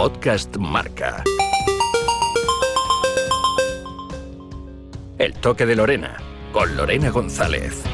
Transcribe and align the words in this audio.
Podcast 0.00 0.56
Marca. 0.56 1.22
El 5.18 5.34
toque 5.34 5.66
de 5.66 5.76
Lorena, 5.76 6.16
con 6.54 6.74
Lorena 6.74 7.10
González. 7.10 7.84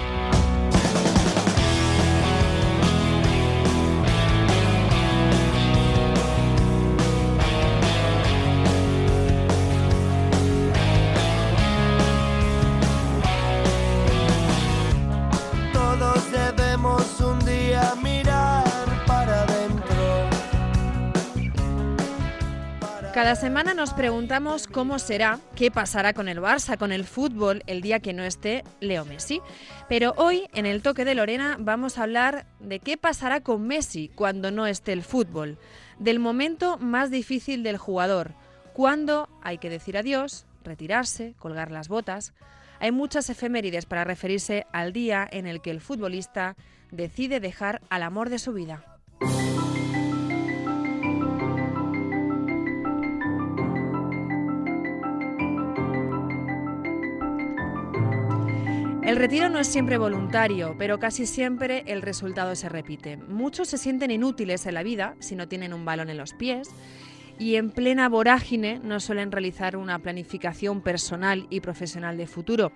Semana 23.41 23.75
nos 23.75 23.93
preguntamos 23.93 24.67
cómo 24.67 24.99
será, 24.99 25.41
qué 25.55 25.71
pasará 25.71 26.15
con 26.15 26.27
el 26.27 26.41
Barça, 26.41 26.79
con 26.79 26.91
el 26.91 27.05
fútbol, 27.05 27.63
el 27.67 27.83
día 27.83 28.01
que 28.01 28.15
no 28.15 28.25
esté 28.25 28.65
Leo 28.81 29.05
Messi. 29.05 29.43
Pero 29.91 30.15
hoy, 30.17 30.49
en 30.55 30.65
el 30.65 30.81
toque 30.81 31.05
de 31.05 31.15
Lorena, 31.15 31.59
vamos 31.61 31.99
a 31.99 32.05
hablar 32.05 32.47
de 32.61 32.81
qué 32.81 32.97
pasará 32.97 33.43
con 33.43 33.67
Messi 33.67 34.11
cuando 34.15 34.51
no 34.51 34.67
esté 34.67 34.95
el 34.95 35.03
fútbol, 35.03 35.59
del 35.99 36.19
momento 36.19 36.79
más 36.79 37.11
difícil 37.11 37.63
del 37.63 37.77
jugador, 37.77 38.33
cuándo 38.73 39.29
hay 39.43 39.59
que 39.59 39.69
decir 39.69 39.99
adiós, 39.99 40.47
retirarse, 40.65 41.35
colgar 41.39 41.71
las 41.71 41.89
botas. 41.89 42.33
Hay 42.81 42.91
muchas 42.91 43.29
efemérides 43.29 43.85
para 43.85 44.05
referirse 44.05 44.67
al 44.73 44.95
día 44.95 45.29
en 45.31 45.47
el 45.47 45.61
que 45.61 45.71
el 45.71 45.83
futbolista 45.83 46.57
decide 46.91 47.39
dejar 47.41 47.83
al 47.91 48.03
amor 48.03 48.31
de 48.31 48.39
su 48.39 48.55
vida. 48.55 48.96
El 59.07 59.15
retiro 59.15 59.49
no 59.49 59.61
es 59.61 59.69
siempre 59.69 59.99
voluntario, 59.99 60.75
pero 60.77 60.99
casi 60.99 61.27
siempre 61.27 61.85
el 61.87 62.03
resultado 62.03 62.57
se 62.57 62.69
repite. 62.69 63.17
Muchos 63.17 63.69
se 63.69 63.79
sienten 63.79 64.11
inútiles 64.11 64.67
en 64.67 64.75
la 64.75 64.83
vida 64.83 65.15
si 65.21 65.37
no 65.37 65.47
tienen 65.47 65.73
un 65.73 65.85
balón 65.85 66.11
en 66.11 66.17
los 66.17 66.35
pies 66.35 66.71
y 67.39 67.55
en 67.55 67.71
plena 67.71 68.09
vorágine 68.09 68.81
no 68.83 68.99
suelen 68.99 69.31
realizar 69.31 69.77
una 69.77 70.01
planificación 70.01 70.81
personal 70.81 71.47
y 71.51 71.61
profesional 71.61 72.17
de 72.17 72.27
futuro. 72.27 72.73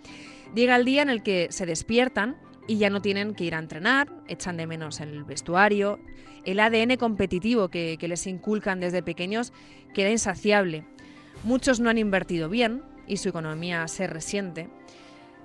Llega 0.54 0.76
el 0.76 0.84
día 0.84 1.02
en 1.02 1.10
el 1.10 1.24
que 1.24 1.48
se 1.50 1.66
despiertan 1.66 2.36
y 2.68 2.78
ya 2.78 2.90
no 2.90 3.02
tienen 3.02 3.34
que 3.34 3.42
ir 3.42 3.56
a 3.56 3.58
entrenar, 3.58 4.12
echan 4.28 4.56
de 4.56 4.68
menos 4.68 5.00
el 5.00 5.24
vestuario, 5.24 5.98
el 6.44 6.60
ADN 6.60 6.94
competitivo 6.96 7.70
que, 7.70 7.98
les 8.00 8.28
inculcan 8.28 8.78
desde 8.78 9.02
pequeños 9.02 9.52
queda 9.94 10.10
insaciable. 10.10 10.84
Muchos 11.42 11.80
no 11.80 11.90
han 11.90 11.98
invertido 11.98 12.48
bien 12.48 12.84
y 13.08 13.16
su 13.16 13.30
economía 13.30 13.88
se 13.88 14.06
resiente. 14.06 14.68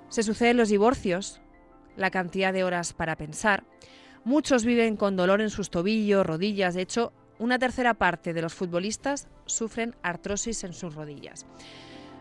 Se 0.08 0.22
suceden 0.22 0.56
los 0.56 0.68
divorcios, 0.68 1.40
la 1.96 2.10
cantidad 2.10 2.52
de 2.52 2.64
horas 2.64 2.92
para 2.92 3.16
pensar. 3.16 3.64
Muchos 4.24 4.64
viven 4.64 4.96
con 4.96 5.16
dolor 5.16 5.40
en 5.40 5.50
sus 5.50 5.70
tobillos, 5.70 6.26
rodillas. 6.26 6.74
De 6.74 6.82
hecho, 6.82 7.12
una 7.38 7.58
tercera 7.58 7.94
parte 7.94 8.32
de 8.32 8.42
los 8.42 8.54
futbolistas 8.54 9.28
sufren 9.44 9.94
artrosis 10.02 10.64
en 10.64 10.72
sus 10.72 10.94
rodillas. 10.94 11.46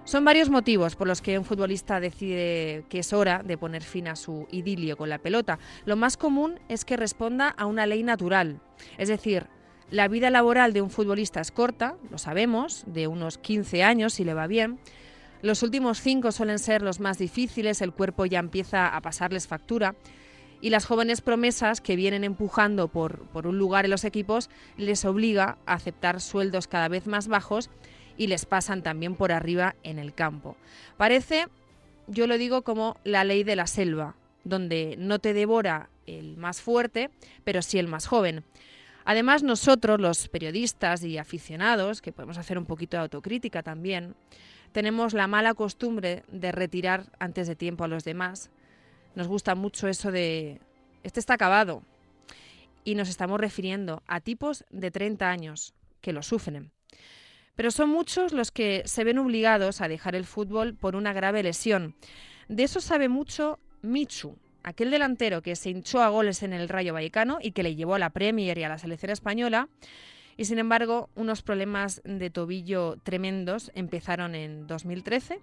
Son 0.03 0.23
varios 0.23 0.51
motivos 0.51 0.95
por 0.95 1.07
los 1.07 1.21
que 1.21 1.39
un 1.39 1.45
futbolista 1.45 1.99
decide 1.99 2.85
que 2.89 2.99
es 2.99 3.11
hora 3.11 3.41
de 3.43 3.57
poner 3.57 3.81
fin 3.81 4.07
a 4.07 4.15
su 4.15 4.47
idilio 4.51 4.97
con 4.97 5.09
la 5.09 5.17
pelota. 5.17 5.57
Lo 5.85 5.95
más 5.95 6.15
común 6.15 6.59
es 6.69 6.85
que 6.85 6.95
responda 6.95 7.49
a 7.49 7.65
una 7.65 7.87
ley 7.87 8.03
natural. 8.03 8.61
Es 8.99 9.09
decir, 9.09 9.47
la 9.89 10.07
vida 10.07 10.29
laboral 10.29 10.73
de 10.73 10.81
un 10.81 10.91
futbolista 10.91 11.41
es 11.41 11.51
corta, 11.51 11.97
lo 12.11 12.19
sabemos, 12.19 12.83
de 12.85 13.07
unos 13.07 13.39
15 13.39 13.83
años 13.83 14.13
si 14.13 14.23
le 14.23 14.35
va 14.35 14.45
bien. 14.45 14.79
Los 15.41 15.63
últimos 15.63 16.01
cinco 16.01 16.31
suelen 16.31 16.59
ser 16.59 16.81
los 16.81 16.99
más 16.99 17.17
difíciles, 17.17 17.81
el 17.81 17.91
cuerpo 17.91 18.25
ya 18.25 18.39
empieza 18.39 18.87
a 18.87 19.01
pasarles 19.01 19.47
factura 19.47 19.95
y 20.61 20.69
las 20.69 20.85
jóvenes 20.85 21.21
promesas 21.21 21.81
que 21.81 21.95
vienen 21.95 22.23
empujando 22.23 22.87
por, 22.87 23.27
por, 23.27 23.45
un 23.45 23.57
lugar 23.57 23.85
en 23.85 23.91
los 23.91 24.05
equipos 24.05 24.49
les 24.77 25.05
obliga 25.05 25.57
a 25.65 25.73
aceptar 25.73 26.21
sueldos 26.21 26.67
cada 26.67 26.87
vez 26.87 27.05
más 27.05 27.27
bajos 27.27 27.69
y 28.17 28.27
les 28.27 28.45
pasan 28.45 28.81
también 28.81 29.15
por 29.15 29.31
arriba 29.31 29.75
en 29.83 29.99
el 29.99 30.13
campo. 30.13 30.57
Parece, 30.97 31.47
yo 32.07 32.27
lo 32.27 32.37
digo 32.37 32.63
como 32.63 32.97
la 33.03 33.23
ley 33.23 33.43
de 33.43 33.55
la 33.55 33.67
selva, 33.67 34.15
donde 34.43 34.95
no 34.97 35.19
te 35.19 35.33
devora 35.33 35.89
el 36.05 36.37
más 36.37 36.61
fuerte, 36.61 37.09
pero 37.43 37.61
sí 37.61 37.77
el 37.77 37.87
más 37.87 38.07
joven. 38.07 38.43
Además, 39.03 39.43
nosotros, 39.43 39.99
los 39.99 40.27
periodistas 40.29 41.03
y 41.03 41.17
aficionados, 41.17 42.01
que 42.01 42.11
podemos 42.11 42.37
hacer 42.37 42.57
un 42.57 42.65
poquito 42.65 42.97
de 42.97 43.03
autocrítica 43.03 43.61
también, 43.61 44.15
tenemos 44.75 45.13
la 45.13 45.27
mala 45.27 45.53
costumbre 45.53 46.23
de 46.27 46.51
retirar 46.51 47.05
antes 47.17 47.47
de 47.47 47.55
tiempo 47.55 47.85
a 47.85 47.87
los 47.87 48.03
demás. 48.03 48.51
Nos 49.15 49.29
gusta 49.29 49.55
mucho 49.55 49.87
eso 49.87 50.11
de, 50.11 50.59
este 51.01 51.21
está 51.21 51.35
acabado. 51.35 51.81
Y 52.83 52.95
nos 52.95 53.07
estamos 53.07 53.39
refiriendo 53.39 54.03
a 54.05 54.19
tipos 54.19 54.65
de 54.71 54.91
30 54.91 55.29
años 55.29 55.73
que 56.01 56.11
lo 56.11 56.21
sufren. 56.23 56.73
Pero 57.55 57.71
son 57.71 57.89
muchos 57.89 58.33
los 58.33 58.51
que 58.51 58.83
se 58.83 59.05
ven 59.05 59.17
obligados 59.17 59.79
a 59.79 59.87
dejar 59.87 60.13
el 60.13 60.25
fútbol 60.25 60.75
por 60.75 60.97
una 60.97 61.13
grave 61.13 61.41
lesión. 61.41 61.95
De 62.49 62.63
eso 62.63 62.81
sabe 62.81 63.07
mucho 63.07 63.59
Michu, 63.81 64.37
aquel 64.61 64.91
delantero 64.91 65.41
que 65.41 65.55
se 65.55 65.69
hinchó 65.69 66.01
a 66.01 66.09
goles 66.09 66.43
en 66.43 66.51
el 66.51 66.67
Rayo 66.67 66.91
Vallecano 66.91 67.37
y 67.41 67.53
que 67.53 67.63
le 67.63 67.75
llevó 67.75 67.95
a 67.95 67.99
la 67.99 68.09
Premier 68.09 68.57
y 68.57 68.65
a 68.65 68.69
la 68.69 68.77
selección 68.77 69.11
española 69.11 69.69
y 70.37 70.45
sin 70.45 70.59
embargo, 70.59 71.09
unos 71.15 71.41
problemas 71.41 72.01
de 72.03 72.29
tobillo 72.29 72.97
tremendos 73.03 73.71
empezaron 73.73 74.35
en 74.35 74.67
2013, 74.67 75.39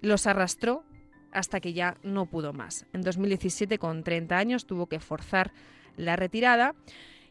los 0.00 0.26
arrastró 0.26 0.84
hasta 1.32 1.60
que 1.60 1.72
ya 1.72 1.96
no 2.02 2.26
pudo 2.26 2.52
más. 2.52 2.86
En 2.92 3.02
2017, 3.02 3.78
con 3.78 4.02
30 4.02 4.36
años, 4.36 4.66
tuvo 4.66 4.86
que 4.86 5.00
forzar 5.00 5.52
la 5.96 6.16
retirada 6.16 6.74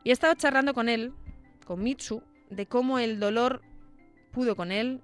y 0.04 0.10
he 0.10 0.14
estado 0.14 0.34
charlando 0.36 0.74
con 0.74 0.90
él, 0.90 1.14
con 1.66 1.82
Mitsu, 1.82 2.24
de 2.50 2.66
cómo 2.66 3.00
el 3.00 3.20
dolor 3.20 3.62
pudo 4.32 4.56
con 4.56 4.72
él, 4.72 5.02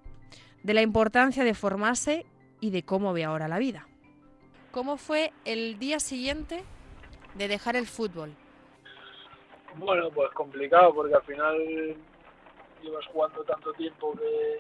de 0.64 0.74
la 0.74 0.82
importancia 0.82 1.44
de 1.44 1.54
formarse 1.54 2.26
y 2.60 2.72
de 2.72 2.84
cómo 2.84 3.14
ve 3.14 3.24
ahora 3.24 3.48
la 3.48 3.60
vida. 3.60 3.88
¿Cómo 4.72 4.98
fue 4.98 5.32
el 5.46 5.80
día 5.80 6.00
siguiente 6.00 6.64
de 7.36 7.48
dejar 7.48 7.76
el 7.76 7.88
fútbol? 7.88 8.36
Bueno, 9.78 10.10
pues 10.10 10.32
complicado 10.32 10.94
porque 10.94 11.14
al 11.14 11.22
final 11.24 11.96
llevas 12.82 13.06
jugando 13.08 13.44
tanto 13.44 13.72
tiempo 13.74 14.14
que, 14.18 14.60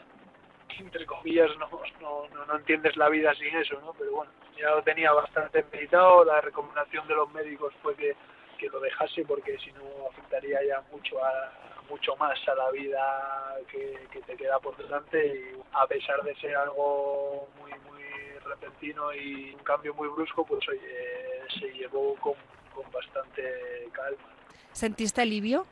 entre 0.79 1.05
comillas 1.05 1.49
no, 1.57 1.69
no, 2.01 2.45
no, 2.45 2.55
entiendes 2.55 2.95
la 2.97 3.09
vida 3.09 3.33
sin 3.35 3.55
eso, 3.55 3.79
¿no? 3.81 3.93
Pero 3.93 4.11
bueno, 4.11 4.31
ya 4.57 4.69
lo 4.71 4.83
tenía 4.83 5.11
bastante 5.11 5.65
meditado, 5.71 6.23
la 6.23 6.39
recomendación 6.41 7.07
de 7.07 7.15
los 7.15 7.31
médicos 7.31 7.73
fue 7.81 7.95
que, 7.95 8.15
que 8.59 8.69
lo 8.69 8.79
dejase 8.79 9.25
porque 9.25 9.57
si 9.57 9.71
no 9.71 10.07
afectaría 10.11 10.63
ya 10.63 10.83
mucho 10.91 11.23
a, 11.23 11.51
mucho 11.89 12.15
más 12.17 12.37
a 12.47 12.53
la 12.53 12.69
vida 12.71 13.55
que, 13.71 14.07
que 14.11 14.21
te 14.21 14.37
queda 14.37 14.59
por 14.59 14.77
delante 14.77 15.25
y 15.25 15.61
a 15.73 15.87
pesar 15.87 16.21
de 16.23 16.35
ser 16.35 16.55
algo 16.55 17.47
muy 17.59 17.71
muy 17.89 18.03
repentino 18.45 19.13
y 19.13 19.53
un 19.55 19.63
cambio 19.63 19.93
muy 19.95 20.09
brusco, 20.09 20.45
pues 20.45 20.67
oye, 20.69 21.41
se 21.59 21.71
llevó 21.73 22.15
con, 22.15 22.35
con 22.73 22.89
bastante 22.91 23.89
calma. 23.93 24.36
¿Sentiste 24.77 25.21
alivio? 25.21 25.65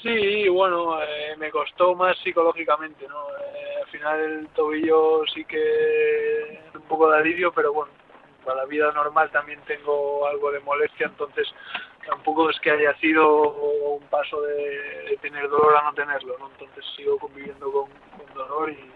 Sí, 0.00 0.48
bueno, 0.48 0.98
eh, 1.02 1.36
me 1.36 1.50
costó 1.50 1.94
más 1.94 2.16
psicológicamente, 2.20 3.06
¿no? 3.06 3.28
Eh, 3.36 3.82
al 3.82 3.88
final 3.88 4.20
el 4.20 4.48
tobillo 4.48 5.22
sí 5.34 5.44
que 5.44 6.58
un 6.74 6.80
poco 6.88 7.10
de 7.10 7.18
alivio, 7.18 7.52
pero 7.52 7.74
bueno, 7.74 7.92
para 8.46 8.62
la 8.62 8.64
vida 8.64 8.90
normal 8.92 9.30
también 9.30 9.60
tengo 9.66 10.26
algo 10.26 10.50
de 10.52 10.60
molestia, 10.60 11.08
entonces 11.08 11.46
tampoco 12.06 12.48
es 12.48 12.58
que 12.60 12.70
haya 12.70 12.96
sido 12.96 13.52
un 13.96 14.02
paso 14.04 14.40
de, 14.40 15.10
de 15.10 15.18
tener 15.20 15.50
dolor 15.50 15.76
a 15.76 15.82
no 15.82 15.92
tenerlo, 15.92 16.38
¿no? 16.38 16.48
Entonces 16.50 16.82
sigo 16.96 17.18
conviviendo 17.18 17.70
con, 17.70 17.90
con 18.16 18.34
dolor 18.34 18.70
y... 18.70 18.90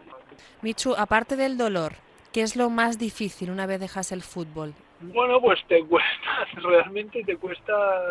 Michu, 0.62 0.94
aparte 0.96 1.36
del 1.36 1.58
dolor, 1.58 1.92
¿qué 2.32 2.40
es 2.40 2.56
lo 2.56 2.70
más 2.70 2.98
difícil 2.98 3.50
una 3.50 3.66
vez 3.66 3.78
dejas 3.78 4.10
el 4.10 4.22
fútbol? 4.22 4.72
Bueno, 5.00 5.40
pues 5.40 5.62
te 5.68 5.84
cuesta, 5.84 6.46
realmente 6.62 7.22
te 7.24 7.36
cuesta 7.36 8.02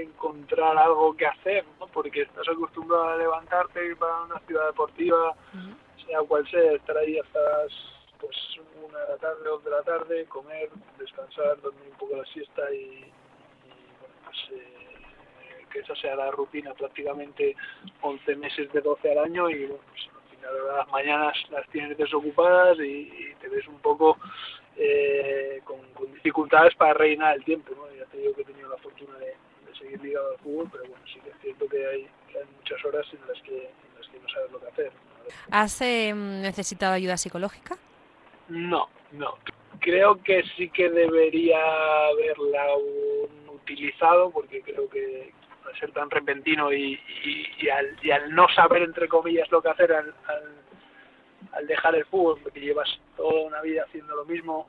encontrar 0.00 0.78
algo 0.78 1.16
que 1.16 1.26
hacer, 1.26 1.64
¿no? 1.80 1.86
Porque 1.88 2.22
estás 2.22 2.48
acostumbrado 2.48 3.08
a 3.08 3.16
levantarte, 3.16 3.84
ir 3.84 3.96
para 3.96 4.22
una 4.22 4.38
ciudad 4.40 4.66
deportiva, 4.66 5.30
uh 5.30 5.56
-huh. 5.56 6.06
sea 6.06 6.20
cual 6.22 6.48
sea, 6.48 6.72
estar 6.72 6.96
ahí 6.96 7.18
hasta 7.18 7.40
las 7.40 7.72
pues 8.20 8.36
una 8.84 8.98
de 8.98 9.08
la 9.08 9.16
tarde, 9.18 9.44
dos 9.44 9.64
de 9.64 9.70
la 9.70 9.82
tarde, 9.82 10.24
comer, 10.26 10.68
descansar, 10.98 11.60
dormir 11.60 11.88
un 11.90 11.98
poco 11.98 12.16
la 12.16 12.24
siesta 12.26 12.62
y, 12.72 12.76
y 12.76 13.12
bueno, 14.00 14.14
pues 14.24 14.36
eh, 14.52 15.66
que 15.72 15.80
esa 15.80 15.94
sea 15.96 16.16
la 16.16 16.30
rutina 16.30 16.74
prácticamente 16.74 17.54
11 18.00 18.36
meses 18.36 18.72
de 18.72 18.80
12 18.80 19.12
al 19.12 19.18
año 19.18 19.50
y 19.50 19.66
bueno, 19.66 19.82
pues 19.90 20.08
al 20.14 20.36
final 20.36 20.76
las 20.76 20.88
mañanas 20.88 21.36
las 21.50 21.68
tienes 21.68 21.96
desocupadas 21.96 22.78
y, 22.78 22.82
y 22.82 23.34
te 23.40 23.48
ves 23.48 23.66
un 23.68 23.78
poco 23.80 24.16
eh, 24.78 25.60
con, 25.64 25.80
con, 25.94 26.12
dificultades 26.14 26.74
para 26.76 26.94
reinar 26.94 27.36
el 27.36 27.44
tiempo. 27.44 27.74
¿no? 27.74 27.92
Ya 27.96 28.04
te 28.06 28.18
digo 28.18 28.34
que 28.34 28.42
he 28.42 28.44
tenido 28.44 28.68
la 28.68 28.76
fortuna 28.78 29.18
de, 29.18 29.26
de 29.26 29.78
seguir 29.78 30.00
ligado 30.00 30.32
al 30.32 30.38
fútbol, 30.38 30.68
pero 30.70 30.84
bueno, 30.84 31.04
sí 31.12 31.20
que 31.20 31.30
es 31.30 31.36
cierto 31.42 31.68
que 31.68 31.86
hay, 31.86 32.08
que 32.30 32.38
hay 32.38 32.44
muchas 32.56 32.84
horas 32.84 33.06
en 33.12 33.20
las 33.28 33.42
que, 33.42 33.56
en 33.56 33.98
las 33.98 34.08
que 34.08 34.20
no 34.20 34.28
sabes 34.28 34.52
lo 34.52 34.60
que 34.60 34.66
hacer. 34.68 34.92
¿Has 35.50 35.80
eh, 35.82 36.14
necesitado 36.14 36.94
ayuda 36.94 37.16
psicológica? 37.16 37.76
No, 38.48 38.88
no. 39.12 39.34
Creo 39.80 40.22
que 40.22 40.42
sí 40.56 40.70
que 40.70 40.88
debería 40.88 41.58
haberla 42.06 42.64
utilizado 43.52 44.30
porque 44.30 44.62
creo 44.62 44.88
que 44.88 45.32
al 45.66 45.78
ser 45.78 45.92
tan 45.92 46.10
repentino 46.10 46.72
y, 46.72 46.98
y, 47.24 47.68
al, 47.68 47.96
y, 48.02 48.10
al, 48.10 48.34
no 48.34 48.48
saber, 48.54 48.82
entre 48.82 49.08
comillas, 49.08 49.50
lo 49.50 49.60
que 49.60 49.68
hacer 49.68 49.92
al, 49.92 50.14
al, 50.26 50.58
dejar 51.66 51.94
el 51.94 52.04
fútbol, 52.06 52.40
porque 52.42 52.60
llevas 52.60 52.88
toda 53.16 53.40
una 53.42 53.60
vida 53.62 53.84
haciendo 53.86 54.14
lo 54.14 54.24
mismo, 54.24 54.66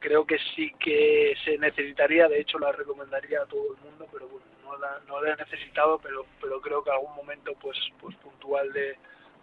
creo 0.00 0.26
que 0.26 0.36
sí 0.54 0.72
que 0.78 1.34
se 1.44 1.58
necesitaría, 1.58 2.28
de 2.28 2.40
hecho 2.40 2.58
la 2.58 2.72
recomendaría 2.72 3.42
a 3.42 3.46
todo 3.46 3.74
el 3.74 3.80
mundo, 3.82 4.06
pero 4.12 4.28
bueno, 4.28 4.46
no 4.62 4.76
la, 4.78 5.00
no 5.06 5.20
la 5.22 5.32
he 5.32 5.36
necesitado, 5.36 5.98
pero, 5.98 6.26
pero 6.40 6.60
creo 6.60 6.84
que 6.84 6.90
algún 6.90 7.14
momento 7.14 7.52
pues, 7.60 7.78
pues 8.00 8.14
puntual 8.16 8.72
de, 8.72 8.96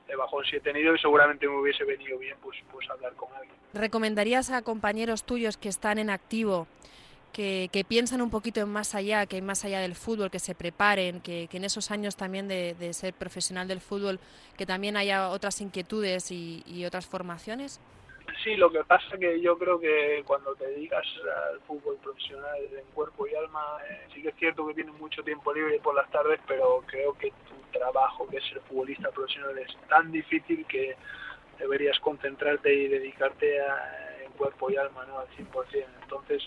de 0.08 0.16
bajón 0.16 0.46
si 0.46 0.58
he 0.58 0.60
tenido 0.60 0.94
y 0.94 1.00
seguramente 1.00 1.48
me 1.48 1.60
hubiese 1.60 1.84
venido 1.84 2.18
bien 2.20 2.38
pues, 2.42 2.58
pues 2.72 2.90
hablar 2.90 3.14
con 3.14 3.34
alguien. 3.34 3.56
¿Recomendarías 3.74 4.52
a 4.52 4.62
compañeros 4.62 5.24
tuyos 5.24 5.58
que 5.58 5.70
están 5.70 5.98
en 5.98 6.10
activo 6.10 6.68
que, 7.32 7.70
que, 7.72 7.84
piensan 7.84 8.22
un 8.22 8.30
poquito 8.30 8.62
en 8.62 8.70
más 8.70 8.96
allá, 8.96 9.26
que 9.26 9.42
más 9.42 9.66
allá 9.66 9.80
del 9.80 9.96
fútbol, 9.96 10.30
que 10.30 10.40
se 10.40 10.56
preparen, 10.56 11.22
que, 11.22 11.48
que 11.50 11.58
en 11.58 11.64
esos 11.64 11.92
años 11.92 12.16
también 12.16 12.48
de, 12.48 12.76
de, 12.76 12.94
ser 12.94 13.14
profesional 13.14 13.68
del 13.68 13.82
fútbol, 13.82 14.20
que 14.58 14.66
también 14.66 14.98
haya 14.98 15.30
otras 15.30 15.62
inquietudes 15.62 16.32
y, 16.32 16.64
y, 16.66 16.86
otras 16.86 17.06
formaciones? 17.06 17.80
Sí, 18.44 18.56
lo 18.56 18.72
que 18.72 18.84
pasa 18.84 19.18
que 19.18 19.42
yo 19.42 19.58
creo 19.58 19.80
que 19.80 20.24
cuando 20.26 20.56
te 20.56 20.68
dedicas 20.68 21.06
al 21.52 21.60
fútbol 21.62 21.98
profesional 21.98 22.58
en 22.72 22.86
cuerpo 22.94 23.28
y 23.28 23.36
alma, 23.36 23.78
eh, 23.90 24.08
sí 24.14 24.22
que 24.22 24.30
es 24.30 24.36
cierto 24.36 24.66
que 24.68 24.74
tienes 24.74 24.94
mucho 24.96 25.24
tiempo 25.24 25.54
libre 25.54 25.80
por 25.80 25.96
las 25.96 26.10
tardes, 26.12 26.40
pero 26.48 26.84
creo 26.86 27.14
que 27.18 27.30
tu 27.30 27.78
trabajo, 27.78 28.28
que 28.28 28.38
es 28.38 28.44
ser 28.46 28.62
futbolista 28.62 29.10
profesional, 29.10 29.58
es 29.58 29.76
tan 29.90 30.12
difícil 30.12 30.66
que 30.66 30.96
deberías 31.62 32.00
concentrarte 32.00 32.74
y 32.74 32.88
dedicarte 32.88 33.62
a, 33.62 34.24
en 34.26 34.32
cuerpo 34.34 34.72
y 34.72 34.78
alma 34.78 35.06
¿no? 35.06 35.20
al 35.20 35.28
100%. 35.30 35.86
Entonces, 36.04 36.44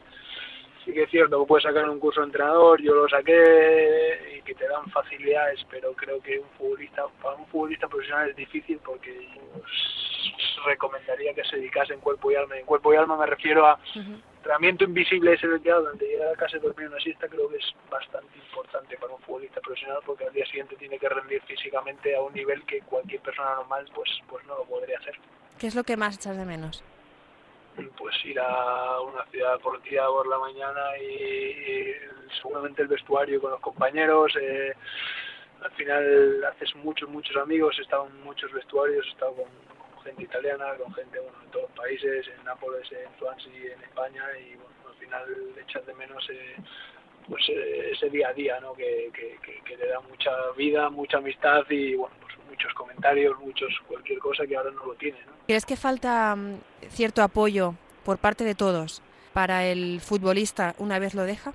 sí 0.84 0.92
que 0.92 1.04
es 1.04 1.10
cierto 1.10 1.40
que 1.40 1.46
puedes 1.46 1.64
sacar 1.64 1.88
un 1.88 1.98
curso 1.98 2.20
de 2.20 2.26
entrenador, 2.26 2.80
yo 2.80 2.94
lo 2.94 3.08
saqué 3.08 4.36
y 4.36 4.42
que 4.42 4.54
te 4.54 4.68
dan 4.68 4.88
facilidades, 4.90 5.64
pero 5.70 5.92
creo 5.94 6.20
que 6.20 6.38
un 6.38 6.48
futbolista, 6.58 7.04
para 7.22 7.36
un 7.36 7.46
futbolista 7.46 7.88
profesional 7.88 8.30
es 8.30 8.36
difícil 8.36 8.78
porque 8.84 9.28
yo 9.34 10.64
recomendaría 10.66 11.34
que 11.34 11.44
se 11.44 11.56
dedicase 11.56 11.94
en 11.94 12.00
cuerpo 12.00 12.30
y 12.30 12.36
alma. 12.36 12.56
En 12.56 12.66
cuerpo 12.66 12.92
y 12.92 12.96
alma 12.96 13.16
me 13.16 13.26
refiero 13.26 13.66
a 13.66 13.74
uh 13.74 13.98
-huh. 13.98 14.22
entrenamiento 14.36 14.84
invisible 14.84 15.34
ese 15.34 15.46
retirado 15.46 15.84
donde 15.84 16.06
llegar 16.06 16.28
a 16.28 16.36
casa 16.36 16.56
y 16.56 16.60
dormir 16.60 16.88
una 16.88 17.00
siesta 17.00 17.28
creo 17.28 17.48
que 17.48 17.56
es 17.56 17.74
bastante 17.90 18.38
importante 18.38 18.96
para 18.96 19.12
un 19.12 19.20
futbolista 19.20 19.60
profesional 19.60 19.98
porque 20.04 20.24
al 20.24 20.32
día 20.32 20.46
siguiente 20.46 20.76
tiene 20.76 20.98
que 20.98 21.08
rendir 21.08 21.42
físicamente 21.42 22.14
a 22.14 22.22
un 22.22 22.32
nivel 22.34 22.64
que 22.64 22.80
cualquier 22.82 23.20
persona 23.20 23.54
normal 23.56 23.86
pues 23.94 24.10
pues 24.28 24.44
no 24.46 24.56
lo 24.58 24.64
podría 24.64 24.98
hacer. 24.98 25.14
¿Qué 25.58 25.66
es 25.68 25.74
lo 25.74 25.84
que 25.84 25.96
más 25.96 26.16
echas 26.16 26.36
de 26.36 26.44
menos? 26.44 26.82
Pues 27.96 28.24
ir 28.24 28.38
a 28.38 29.00
una 29.00 29.24
ciudad 29.26 29.54
deportiva 29.54 30.06
por 30.08 30.26
la 30.26 30.38
mañana 30.38 30.80
y, 30.98 31.92
seguramente 32.40 32.82
el 32.82 32.88
vestuario 32.88 33.40
con 33.40 33.52
los 33.52 33.60
compañeros 33.60 34.32
eh, 34.40 34.74
al 35.62 35.70
final 35.72 36.44
haces 36.44 36.74
muchos 36.76 37.08
muchos 37.08 37.36
amigos 37.36 37.76
he 37.78 37.82
estado 37.82 38.06
en 38.06 38.22
muchos 38.22 38.52
vestuarios 38.52 39.06
he 39.06 39.10
estado 39.10 39.34
con, 39.34 39.44
gente 40.04 40.24
italiana 40.24 40.74
con 40.76 40.92
gente 40.94 41.18
bueno 41.18 41.38
en 41.44 41.50
todos 41.50 41.68
los 41.68 41.78
países 41.78 42.28
en 42.28 42.44
Nápoles 42.44 42.90
en 42.92 43.18
Swansea 43.18 43.72
en 43.72 43.82
España 43.82 44.24
y 44.38 44.56
bueno 44.56 44.74
al 44.88 44.94
final 44.96 45.24
echas 45.62 45.86
de 45.86 45.94
menos 45.94 46.28
eh, 46.30 46.56
pues 47.28 47.42
eh, 47.48 47.90
ese 47.92 48.10
día 48.10 48.28
a 48.28 48.32
día 48.34 48.60
no 48.60 48.74
que, 48.74 49.10
que, 49.14 49.38
que, 49.64 49.76
da 49.76 50.00
mucha 50.00 50.32
vida 50.56 50.90
mucha 50.90 51.18
amistad 51.18 51.64
y 51.70 51.94
bueno 51.94 52.14
comentarios, 53.04 53.38
muchos 53.40 53.68
cualquier 53.86 54.18
cosa 54.18 54.46
que 54.46 54.56
ahora 54.56 54.70
no 54.70 54.86
lo 54.86 54.94
tiene. 54.94 55.18
¿no? 55.26 55.32
¿Crees 55.46 55.66
que 55.66 55.76
falta 55.76 56.34
um, 56.34 56.58
cierto 56.88 57.22
apoyo 57.22 57.74
por 58.04 58.18
parte 58.18 58.44
de 58.44 58.54
todos 58.54 59.02
para 59.32 59.66
el 59.66 60.00
futbolista 60.00 60.74
una 60.78 60.98
vez 60.98 61.14
lo 61.14 61.24
deja? 61.24 61.52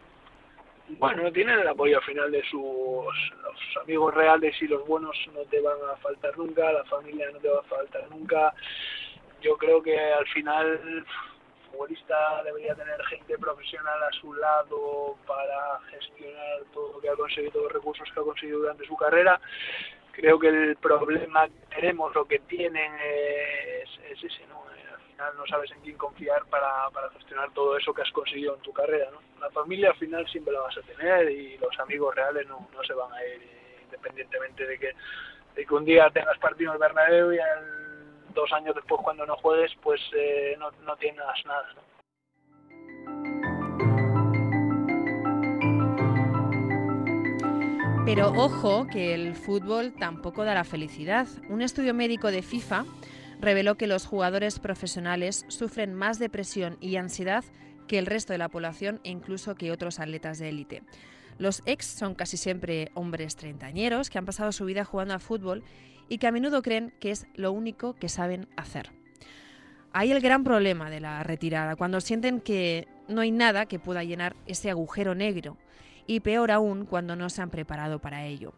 Bueno, 0.99 1.23
no 1.23 1.31
tienen 1.31 1.59
el 1.59 1.67
apoyo 1.67 1.97
al 1.97 2.03
final 2.03 2.31
de 2.31 2.41
sus 2.43 2.61
los 2.61 3.83
amigos 3.83 4.13
reales 4.13 4.55
y 4.61 4.67
los 4.67 4.85
buenos 4.87 5.15
no 5.33 5.41
te 5.41 5.61
van 5.61 5.77
a 5.91 5.95
faltar 5.97 6.35
nunca, 6.37 6.71
la 6.71 6.83
familia 6.85 7.29
no 7.31 7.39
te 7.39 7.47
va 7.47 7.59
a 7.59 7.63
faltar 7.63 8.09
nunca. 8.09 8.53
Yo 9.41 9.55
creo 9.57 9.81
que 9.81 9.97
al 9.97 10.27
final 10.27 10.67
el 10.67 11.05
futbolista 11.69 12.43
debería 12.43 12.75
tener 12.75 13.01
gente 13.05 13.37
profesional 13.37 14.01
a 14.03 14.11
su 14.19 14.33
lado 14.33 15.15
para 15.27 15.79
gestionar 15.91 16.63
todo 16.73 16.93
lo 16.93 16.99
que 16.99 17.09
ha 17.09 17.15
conseguido, 17.15 17.51
todos 17.51 17.65
los 17.65 17.73
recursos 17.73 18.09
que 18.11 18.19
ha 18.19 18.23
conseguido 18.23 18.59
durante 18.59 18.85
su 18.85 18.95
carrera 18.97 19.39
creo 20.19 20.37
que 20.37 20.49
el 20.49 20.75
problema 20.75 21.47
que 21.47 21.75
tenemos, 21.75 22.13
lo 22.13 22.25
que 22.25 22.39
tienen 22.39 22.91
es, 22.99 23.89
es 24.11 24.23
ese, 24.23 24.45
¿no? 24.47 24.63
Al 24.67 25.01
final 25.11 25.37
no 25.37 25.45
sabes 25.47 25.71
en 25.71 25.79
quién 25.79 25.97
confiar 25.97 26.45
para, 26.47 26.89
para 26.89 27.09
gestionar 27.11 27.51
todo 27.53 27.77
eso 27.77 27.93
que 27.93 28.01
has 28.01 28.11
conseguido 28.11 28.55
en 28.55 28.61
tu 28.61 28.73
carrera, 28.73 29.09
¿no? 29.11 29.21
La 29.39 29.49
familia 29.51 29.91
al 29.91 29.95
final 29.95 30.27
siempre 30.27 30.53
la 30.53 30.61
vas 30.61 30.77
a 30.77 30.81
tener 30.81 31.31
y 31.31 31.57
los 31.57 31.77
amigos 31.79 32.13
reales 32.15 32.45
no, 32.47 32.67
no 32.73 32.83
se 32.83 32.93
van 32.93 33.11
a 33.13 33.25
ir 33.25 33.41
independientemente 33.83 34.67
de 34.67 34.77
que, 34.77 34.91
de 35.55 35.65
que 35.65 35.73
un 35.73 35.85
día 35.85 36.09
tengas 36.09 36.37
partido 36.39 36.71
en 36.71 36.75
el 36.75 36.79
Bernabéu 36.79 37.31
y 37.31 37.39
dos 38.33 38.51
años 38.51 38.75
después 38.75 39.01
cuando 39.01 39.25
no 39.25 39.37
juegues 39.37 39.71
pues 39.81 40.01
eh, 40.13 40.55
no, 40.59 40.71
no 40.85 40.97
tienes 40.97 41.23
nada, 41.45 41.73
¿no? 41.75 41.88
Pero 48.09 48.31
ojo 48.31 48.87
que 48.87 49.13
el 49.13 49.35
fútbol 49.35 49.93
tampoco 49.93 50.43
da 50.43 50.55
la 50.55 50.63
felicidad. 50.63 51.27
Un 51.47 51.61
estudio 51.61 51.93
médico 51.93 52.31
de 52.31 52.41
FIFA 52.41 52.85
reveló 53.39 53.75
que 53.75 53.85
los 53.85 54.07
jugadores 54.07 54.57
profesionales 54.57 55.45
sufren 55.47 55.93
más 55.93 56.17
depresión 56.17 56.77
y 56.81 56.95
ansiedad 56.95 57.43
que 57.87 57.99
el 57.99 58.07
resto 58.07 58.33
de 58.33 58.39
la 58.39 58.49
población 58.49 58.99
e 59.03 59.11
incluso 59.11 59.53
que 59.53 59.71
otros 59.71 59.99
atletas 59.99 60.39
de 60.39 60.49
élite. 60.49 60.81
Los 61.37 61.61
ex 61.67 61.85
son 61.85 62.15
casi 62.15 62.35
siempre 62.35 62.89
hombres 62.95 63.35
treintañeros 63.35 64.09
que 64.09 64.17
han 64.17 64.25
pasado 64.25 64.51
su 64.53 64.65
vida 64.65 64.85
jugando 64.85 65.13
a 65.13 65.19
fútbol 65.19 65.63
y 66.07 66.17
que 66.17 66.25
a 66.25 66.31
menudo 66.31 66.63
creen 66.63 66.91
que 66.99 67.11
es 67.11 67.27
lo 67.35 67.51
único 67.51 67.93
que 67.93 68.09
saben 68.09 68.47
hacer. 68.57 68.89
Hay 69.93 70.11
el 70.11 70.19
gran 70.19 70.43
problema 70.43 70.89
de 70.89 70.99
la 70.99 71.21
retirada, 71.21 71.75
cuando 71.75 72.01
sienten 72.01 72.41
que 72.41 72.87
no 73.07 73.21
hay 73.21 73.29
nada 73.29 73.67
que 73.67 73.77
pueda 73.77 74.03
llenar 74.03 74.35
ese 74.47 74.71
agujero 74.71 75.13
negro 75.13 75.57
y 76.09 76.21
peor 76.21 76.49
aún 76.49 76.87
cuando 76.87 77.15
no 77.15 77.29
se 77.29 77.43
han 77.43 77.51
preparado 77.51 77.99
para 77.99 78.25
ello. 78.25 78.53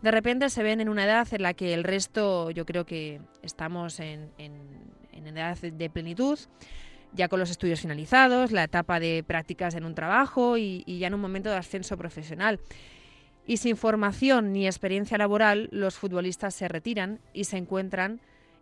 De 0.00 0.10
repente 0.10 0.48
se 0.48 0.62
ven 0.62 0.80
en 0.80 0.88
una 0.88 1.04
edad 1.04 1.28
en 1.32 1.42
la 1.42 1.52
que 1.52 1.74
el 1.74 1.84
resto, 1.84 2.50
yo 2.50 2.64
creo 2.64 2.86
que 2.86 3.20
estamos 3.42 4.00
en, 4.00 4.30
en, 4.38 5.26
edad 5.26 5.58
de 5.58 5.90
plenitud, 5.90 6.38
ya 7.12 7.28
con 7.28 7.40
los 7.40 7.50
estudios 7.50 7.82
finalizados, 7.82 8.52
la 8.52 8.64
etapa 8.64 9.00
de 9.00 9.22
prácticas 9.22 9.74
en 9.74 9.84
un 9.84 9.94
trabajo 9.94 10.56
y, 10.56 10.82
y 10.86 10.98
ya 10.98 11.08
en 11.08 11.14
un 11.14 11.20
momento 11.20 11.50
de 11.50 11.56
ascenso 11.56 11.98
profesional. 11.98 12.58
Y 13.46 13.58
sin 13.58 13.76
formación 13.76 14.52
ni 14.52 14.66
experiencia 14.66 15.18
laboral, 15.18 15.68
los 15.72 15.96
futbolistas 15.96 16.54
se 16.54 16.68
retiran 16.68 17.20
y 17.34 17.44
se 17.44 17.58
encuentran 17.58 18.20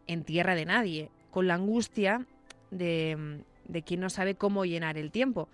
en 0.08 0.24
tierra 0.24 0.56
de 0.56 0.64
nadie, 0.64 1.10
con 1.30 1.46
la 1.46 1.54
angustia 1.54 2.26
de, 2.72 3.44
de 3.68 3.82
quien 3.82 4.00
no 4.00 4.10
sabe 4.10 4.34
cómo 4.34 4.64
llenar 4.64 4.98
el 4.98 5.12
tiempo. 5.12 5.48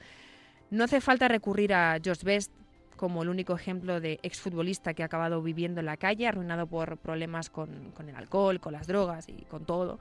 No 0.71 0.85
hace 0.85 1.03
falta 1.03 1.29
recurrir 1.29 1.75
a 1.75 1.99
George 2.03 2.25
Best 2.25 2.53
como 2.99 3.23
el 3.23 3.31
único 3.31 3.55
ejemplo 3.55 4.00
de 4.00 4.21
exfutbolista 4.23 4.93
que 4.93 5.02
ha 5.02 5.07
acabado 5.07 5.43
viviendo 5.43 5.81
en 5.81 5.87
la 5.87 5.97
calle, 5.97 6.28
arruinado 6.28 6.67
por 6.67 6.99
problemas 6.99 7.49
con, 7.49 7.71
el 8.07 8.14
alcohol, 8.14 8.61
con 8.61 8.75
las 8.75 8.87
drogas 8.87 9.26
y 9.31 9.45
con 9.45 9.64
todo. 9.64 9.99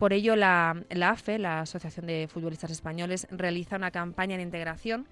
Por 0.00 0.12
ello, 0.12 0.34
la, 0.34 0.82
la, 0.90 1.10
AFE, 1.10 1.38
la 1.38 1.60
Asociación 1.60 2.06
de 2.06 2.28
Futbolistas 2.28 2.72
Españoles, 2.72 3.28
realiza 3.30 3.76
una 3.76 3.92
campaña 3.92 4.36
de 4.36 4.42
integración 4.42 5.06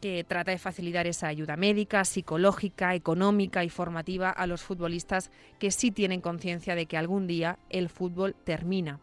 que 0.00 0.24
trata 0.24 0.50
de 0.50 0.58
facilitar 0.58 1.06
esa 1.06 1.28
ayuda 1.28 1.56
médica, 1.56 2.04
psicológica, 2.04 2.94
económica 2.94 3.64
y 3.64 3.68
formativa 3.68 4.30
a 4.30 4.46
los 4.46 4.62
futbolistas 4.62 5.30
que 5.58 5.70
sí 5.70 5.90
tienen 5.90 6.20
conciencia 6.20 6.74
de 6.74 6.86
que 6.86 6.96
algún 6.96 7.26
día 7.26 7.58
el 7.68 7.88
fútbol 7.88 8.34
termina. 8.44 9.00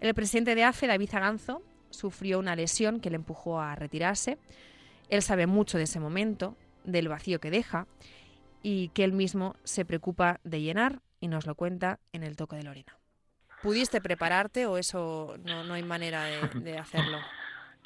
El 0.00 0.14
presidente 0.14 0.54
de 0.54 0.64
AFE, 0.64 0.86
David 0.86 1.08
Zaganzo, 1.10 1.62
sufrió 1.90 2.38
una 2.38 2.56
lesión 2.56 3.00
que 3.00 3.10
le 3.10 3.16
empujó 3.16 3.60
a 3.60 3.74
retirarse. 3.74 4.38
Él 5.08 5.22
sabe 5.22 5.46
mucho 5.46 5.78
de 5.78 5.84
ese 5.84 6.00
momento, 6.00 6.56
del 6.84 7.08
vacío 7.08 7.40
que 7.40 7.50
deja 7.50 7.86
y 8.62 8.88
que 8.88 9.04
él 9.04 9.12
mismo 9.12 9.56
se 9.64 9.84
preocupa 9.84 10.40
de 10.44 10.60
llenar 10.60 11.00
y 11.20 11.28
nos 11.28 11.46
lo 11.46 11.54
cuenta 11.54 11.98
en 12.12 12.22
el 12.22 12.36
toque 12.36 12.56
de 12.56 12.64
Lorena. 12.64 12.96
¿Pudiste 13.62 14.00
prepararte 14.00 14.66
o 14.66 14.76
eso 14.76 15.36
no, 15.44 15.64
no 15.64 15.74
hay 15.74 15.82
manera 15.82 16.24
de, 16.54 16.78
hacerlo? 16.78 17.18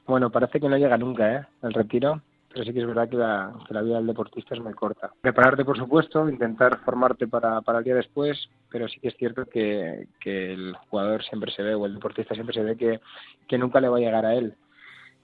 Bueno, 0.06 0.30
parece 0.30 0.58
que 0.60 0.68
no 0.68 0.76
llega 0.76 0.96
nunca 0.96 1.34
¿eh? 1.34 1.46
el 1.62 1.72
retiro, 1.72 2.20
pero 2.48 2.64
sí 2.64 2.72
que 2.72 2.80
es 2.80 2.86
verdad 2.86 3.08
que 3.08 3.16
la, 3.16 3.52
que 3.66 3.74
la 3.74 3.82
vida 3.82 3.96
del 3.96 4.06
deportista 4.06 4.54
es 4.54 4.60
muy 4.60 4.72
corta. 4.74 5.12
Prepararte, 5.20 5.64
por 5.64 5.76
supuesto, 5.76 6.28
intentar 6.28 6.80
formarte 6.84 7.28
para, 7.28 7.60
para 7.60 7.78
el 7.78 7.84
día 7.84 7.94
después, 7.94 8.48
pero 8.70 8.88
sí 8.88 8.98
que 9.00 9.08
es 9.08 9.16
cierto 9.16 9.44
que, 9.46 10.08
que 10.20 10.52
el 10.52 10.74
jugador 10.88 11.22
siempre 11.24 11.52
se 11.52 11.62
ve, 11.62 11.74
o 11.74 11.86
el 11.86 11.94
deportista 11.94 12.34
siempre 12.34 12.54
se 12.54 12.62
ve 12.62 12.76
que, 12.76 13.00
que 13.46 13.58
nunca 13.58 13.80
le 13.80 13.88
va 13.88 13.98
a 13.98 14.00
llegar 14.00 14.26
a 14.26 14.34
él 14.34 14.56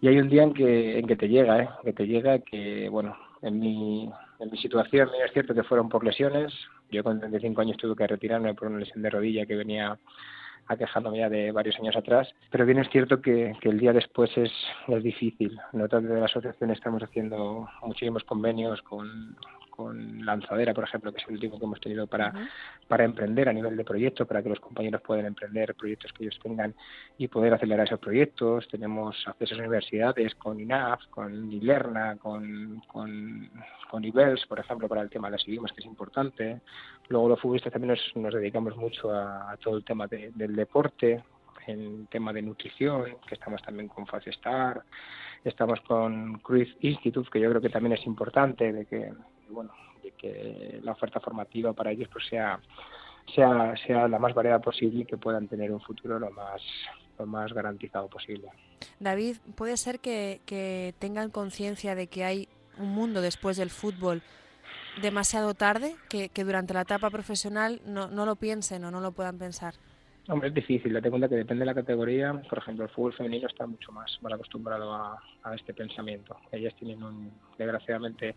y 0.05 0.09
hay 0.09 0.19
un 0.19 0.29
día 0.29 0.43
en 0.43 0.53
que 0.53 0.99
en 0.99 1.07
que 1.07 1.17
te 1.17 1.31
llega 1.31 1.63
eh 1.63 1.69
que 1.83 1.95
te 1.95 2.07
llega 2.07 2.39
que 2.41 2.91
bueno 2.91 3.17
en 3.41 3.59
mi 3.59 4.11
en 4.39 4.51
mi 4.51 4.59
situación 4.59 5.09
es 5.25 5.33
cierto 5.33 5.55
que 5.55 5.63
fueron 5.63 5.89
por 5.89 6.05
lesiones. 6.05 6.53
Yo 6.91 7.03
con 7.03 7.19
35 7.19 7.61
años 7.63 7.79
tuve 7.79 7.97
que 7.97 8.07
retirarme 8.07 8.53
por 8.53 8.69
una 8.69 8.81
lesión 8.81 9.01
de 9.01 9.09
rodilla 9.09 9.47
que 9.47 9.57
venía 9.57 9.99
aquejándome 10.67 11.19
ya 11.21 11.31
de 11.31 11.53
varios 11.53 11.79
años 11.79 11.97
atrás. 11.97 12.29
Pero 12.51 12.67
bien 12.67 12.81
es 12.81 12.91
cierto 12.91 13.23
que, 13.23 13.55
el 13.63 13.79
día 13.79 13.95
después 13.95 14.31
es, 14.37 14.53
es 14.89 15.03
difícil. 15.03 15.59
Nosotros 15.73 16.05
de 16.05 16.21
la 16.21 16.27
asociación 16.27 16.71
estamos 16.71 17.03
haciendo 17.03 17.67
muchísimos 17.83 18.25
convenios 18.25 18.83
con, 18.83 19.37
con 19.75 20.25
Lanzadera, 20.25 20.73
por 20.73 20.85
ejemplo, 20.85 21.13
que 21.13 21.21
es 21.21 21.27
el 21.27 21.35
último 21.35 21.59
que 21.59 21.65
hemos 21.65 21.81
tenido 21.81 22.07
para, 22.07 22.33
para 22.87 23.05
emprender 23.05 23.49
a 23.49 23.53
nivel 23.53 23.77
de 23.77 23.85
proyecto, 23.85 24.25
para 24.25 24.41
que 24.41 24.49
los 24.49 24.61
compañeros 24.61 25.03
puedan 25.03 25.27
emprender 25.27 25.75
proyectos 25.75 26.13
que 26.13 26.25
ellos 26.25 26.39
tengan 26.41 26.75
y 27.19 27.27
poder 27.27 27.55
acelerar 27.55 27.87
esos 27.87 27.99
proyectos. 27.99 28.69
Tenemos 28.69 29.17
acceso 29.27 29.57
a 29.57 29.59
universidades 29.59 30.35
con 30.37 30.61
INAF, 30.61 31.05
con 31.11 31.53
ILERNA, 31.53 32.17
con, 32.19 32.83
con, 32.87 33.51
con 33.91 34.05
IBELS, 34.05 34.47
por 34.47 34.61
ejemplo, 34.61 34.89
para 34.89 35.03
el 35.03 35.11
tema 35.11 35.29
de 35.29 35.33
las 35.33 35.49
idiomas, 35.49 35.73
que 35.73 35.81
es 35.81 35.87
importante. 35.87 36.61
Luego 37.09 37.31
los 37.31 37.41
futbolistas 37.41 37.73
también 37.73 37.99
nos, 38.15 38.35
dedicamos 38.35 38.77
mucho 38.77 39.13
a, 39.13 39.57
todo 39.63 39.77
el 39.77 39.85
tema 39.85 40.07
del 40.07 40.55
deporte, 40.55 41.25
en 41.67 42.07
tema 42.07 42.33
de 42.33 42.43
nutrición, 42.43 43.17
que 43.27 43.35
estamos 43.35 43.61
también 43.63 43.89
con 43.89 44.07
Fast 44.07 44.29
estamos 45.45 45.81
con 45.83 46.39
Cruz 46.39 46.69
Institute, 46.81 47.29
que 47.31 47.41
yo 47.41 47.51
creo 47.51 47.61
que 47.61 47.69
también 47.69 47.93
es 47.93 48.07
importante, 48.07 48.73
de 48.73 48.87
que 48.87 49.13
bueno, 49.49 49.73
de 50.03 50.13
que 50.13 50.81
la 50.83 50.93
oferta 50.93 51.21
formativa 51.21 51.73
para 51.73 51.91
ellos 51.91 52.09
pues 52.13 52.27
sea 52.27 52.61
sea, 53.33 54.09
la 54.09 54.19
más 54.19 54.35
variada 54.35 54.61
posible 54.61 55.03
y 55.03 55.05
que 55.07 55.17
puedan 55.17 55.49
tener 55.49 55.73
un 55.73 55.81
futuro 55.81 56.19
lo 56.19 56.31
más 56.31 56.61
lo 57.19 57.27
más 57.27 57.53
garantizado 57.53 58.09
posible. 58.09 58.49
David, 58.99 59.37
¿puede 59.55 59.77
ser 59.77 60.01
que, 60.01 60.41
que 60.47 60.95
tengan 60.99 61.31
conciencia 61.31 61.95
de 61.95 62.09
que 62.09 62.25
hay 62.25 62.49
un 62.77 62.89
mundo 62.89 63.21
después 63.21 63.57
del 63.57 63.71
fútbol 63.71 64.21
demasiado 65.01 65.55
tarde, 65.55 65.95
que, 66.09 66.29
que 66.29 66.43
durante 66.43 66.75
la 66.75 66.81
etapa 66.81 67.11
profesional 67.11 67.81
no, 67.87 68.09
no 68.09 68.27
lo 68.27 68.35
piensen 68.35 68.85
o 68.85 68.91
no 68.91 69.01
lo 69.01 69.13
puedan 69.13 69.39
pensar? 69.39 69.75
Hombre, 70.27 70.49
es 70.49 70.55
difícil, 70.55 70.95
date 70.95 71.11
cuenta 71.11 71.29
que 71.29 71.35
depende 71.35 71.61
de 71.61 71.67
la 71.67 71.75
categoría. 71.75 72.33
Por 72.49 72.57
ejemplo, 72.57 72.85
el 72.85 72.91
fútbol 72.91 73.13
femenino 73.13 73.47
está 73.47 73.67
mucho 73.67 73.93
más, 73.93 74.19
más 74.23 74.33
acostumbrado 74.33 74.95
a, 74.95 75.21
este 75.55 75.75
pensamiento. 75.75 76.35
Ellas 76.51 76.75
tienen, 76.77 77.03
un, 77.03 77.31
desgraciadamente, 77.59 78.35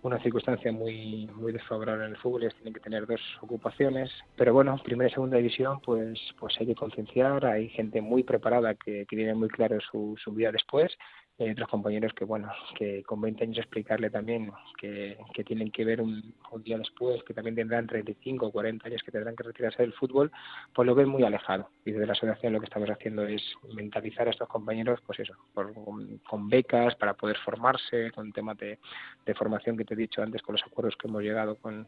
una 0.00 0.18
circunstancia 0.22 0.72
muy 0.72 1.26
muy 1.34 1.52
desfavorable 1.52 2.06
en 2.06 2.12
el 2.12 2.16
fútbol. 2.16 2.44
Ellas 2.44 2.54
tienen 2.54 2.72
que 2.72 2.80
tener 2.80 3.06
dos 3.06 3.20
ocupaciones. 3.42 4.10
Pero 4.36 4.54
bueno, 4.54 4.80
primera 4.82 5.10
y 5.10 5.12
segunda 5.12 5.36
división, 5.36 5.78
pues 5.80 6.18
pues 6.38 6.58
hay 6.58 6.68
que 6.68 6.74
concienciar. 6.74 7.44
Hay 7.44 7.68
gente 7.68 8.00
muy 8.00 8.22
preparada 8.22 8.74
que, 8.74 9.04
que 9.04 9.16
tiene 9.16 9.34
muy 9.34 9.48
claro 9.48 9.78
su, 9.92 10.16
su 10.16 10.32
vida 10.32 10.50
después 10.52 10.96
hay 11.38 11.50
otros 11.50 11.68
compañeros 11.68 12.12
que, 12.14 12.24
bueno, 12.24 12.50
que 12.78 13.02
con 13.02 13.20
20 13.20 13.44
años 13.44 13.58
explicarle 13.58 14.08
también 14.08 14.50
que, 14.80 15.18
que 15.34 15.44
tienen 15.44 15.70
que 15.70 15.84
ver 15.84 16.00
un, 16.00 16.34
día 16.64 16.78
después, 16.78 17.22
que 17.24 17.34
también 17.34 17.54
tendrán 17.54 17.86
35 17.86 18.46
o 18.46 18.50
40 18.50 18.86
años 18.86 19.02
que 19.02 19.12
tendrán 19.12 19.36
que 19.36 19.42
retirarse 19.42 19.82
del 19.82 19.92
fútbol, 19.92 20.32
pues 20.74 20.86
lo 20.86 20.94
ven 20.94 21.08
muy 21.08 21.22
alejado. 21.24 21.68
Y 21.84 21.92
desde 21.92 22.06
la 22.06 22.14
asociación 22.14 22.54
lo 22.54 22.60
que 22.60 22.66
estamos 22.66 22.88
haciendo 22.88 23.26
es 23.26 23.42
mentalizar 23.74 24.26
a 24.26 24.30
estos 24.30 24.48
compañeros, 24.48 25.00
pues 25.06 25.20
eso, 25.20 25.34
con, 25.52 26.48
becas 26.48 26.94
para 26.94 27.14
poder 27.14 27.36
formarse, 27.44 28.10
con 28.12 28.32
temas 28.32 28.56
de, 28.56 28.78
de, 29.26 29.34
formación 29.34 29.76
que 29.76 29.84
te 29.84 29.94
he 29.94 29.96
dicho 29.96 30.22
antes, 30.22 30.40
con 30.40 30.54
los 30.54 30.62
acuerdos 30.64 30.96
que 30.96 31.08
hemos 31.08 31.22
llegado 31.22 31.56
con, 31.56 31.86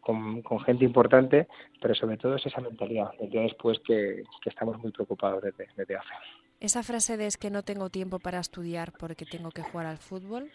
con, 0.00 0.60
gente 0.64 0.84
importante, 0.84 1.46
pero 1.80 1.94
sobre 1.94 2.16
todo 2.16 2.34
es 2.34 2.46
esa 2.46 2.60
mentalidad, 2.60 3.12
el 3.20 3.30
día 3.30 3.42
después 3.42 3.78
que, 3.80 4.24
que 4.42 4.50
estamos 4.50 4.78
muy 4.78 4.90
preocupados 4.90 5.42
desde, 5.42 5.68
desde 5.76 5.96
hace. 5.96 6.14
Esa 6.60 6.82
frase 6.82 7.16
de 7.16 7.26
es 7.26 7.36
que 7.36 7.50
no 7.50 7.62
tengo 7.62 7.88
tiempo 7.88 8.18
para 8.18 8.40
estudiar 8.40 8.92
porque 8.98 9.24
tengo 9.24 9.50
que 9.50 9.62
jugar 9.62 9.86
al 9.86 9.98
fútbol, 9.98 10.50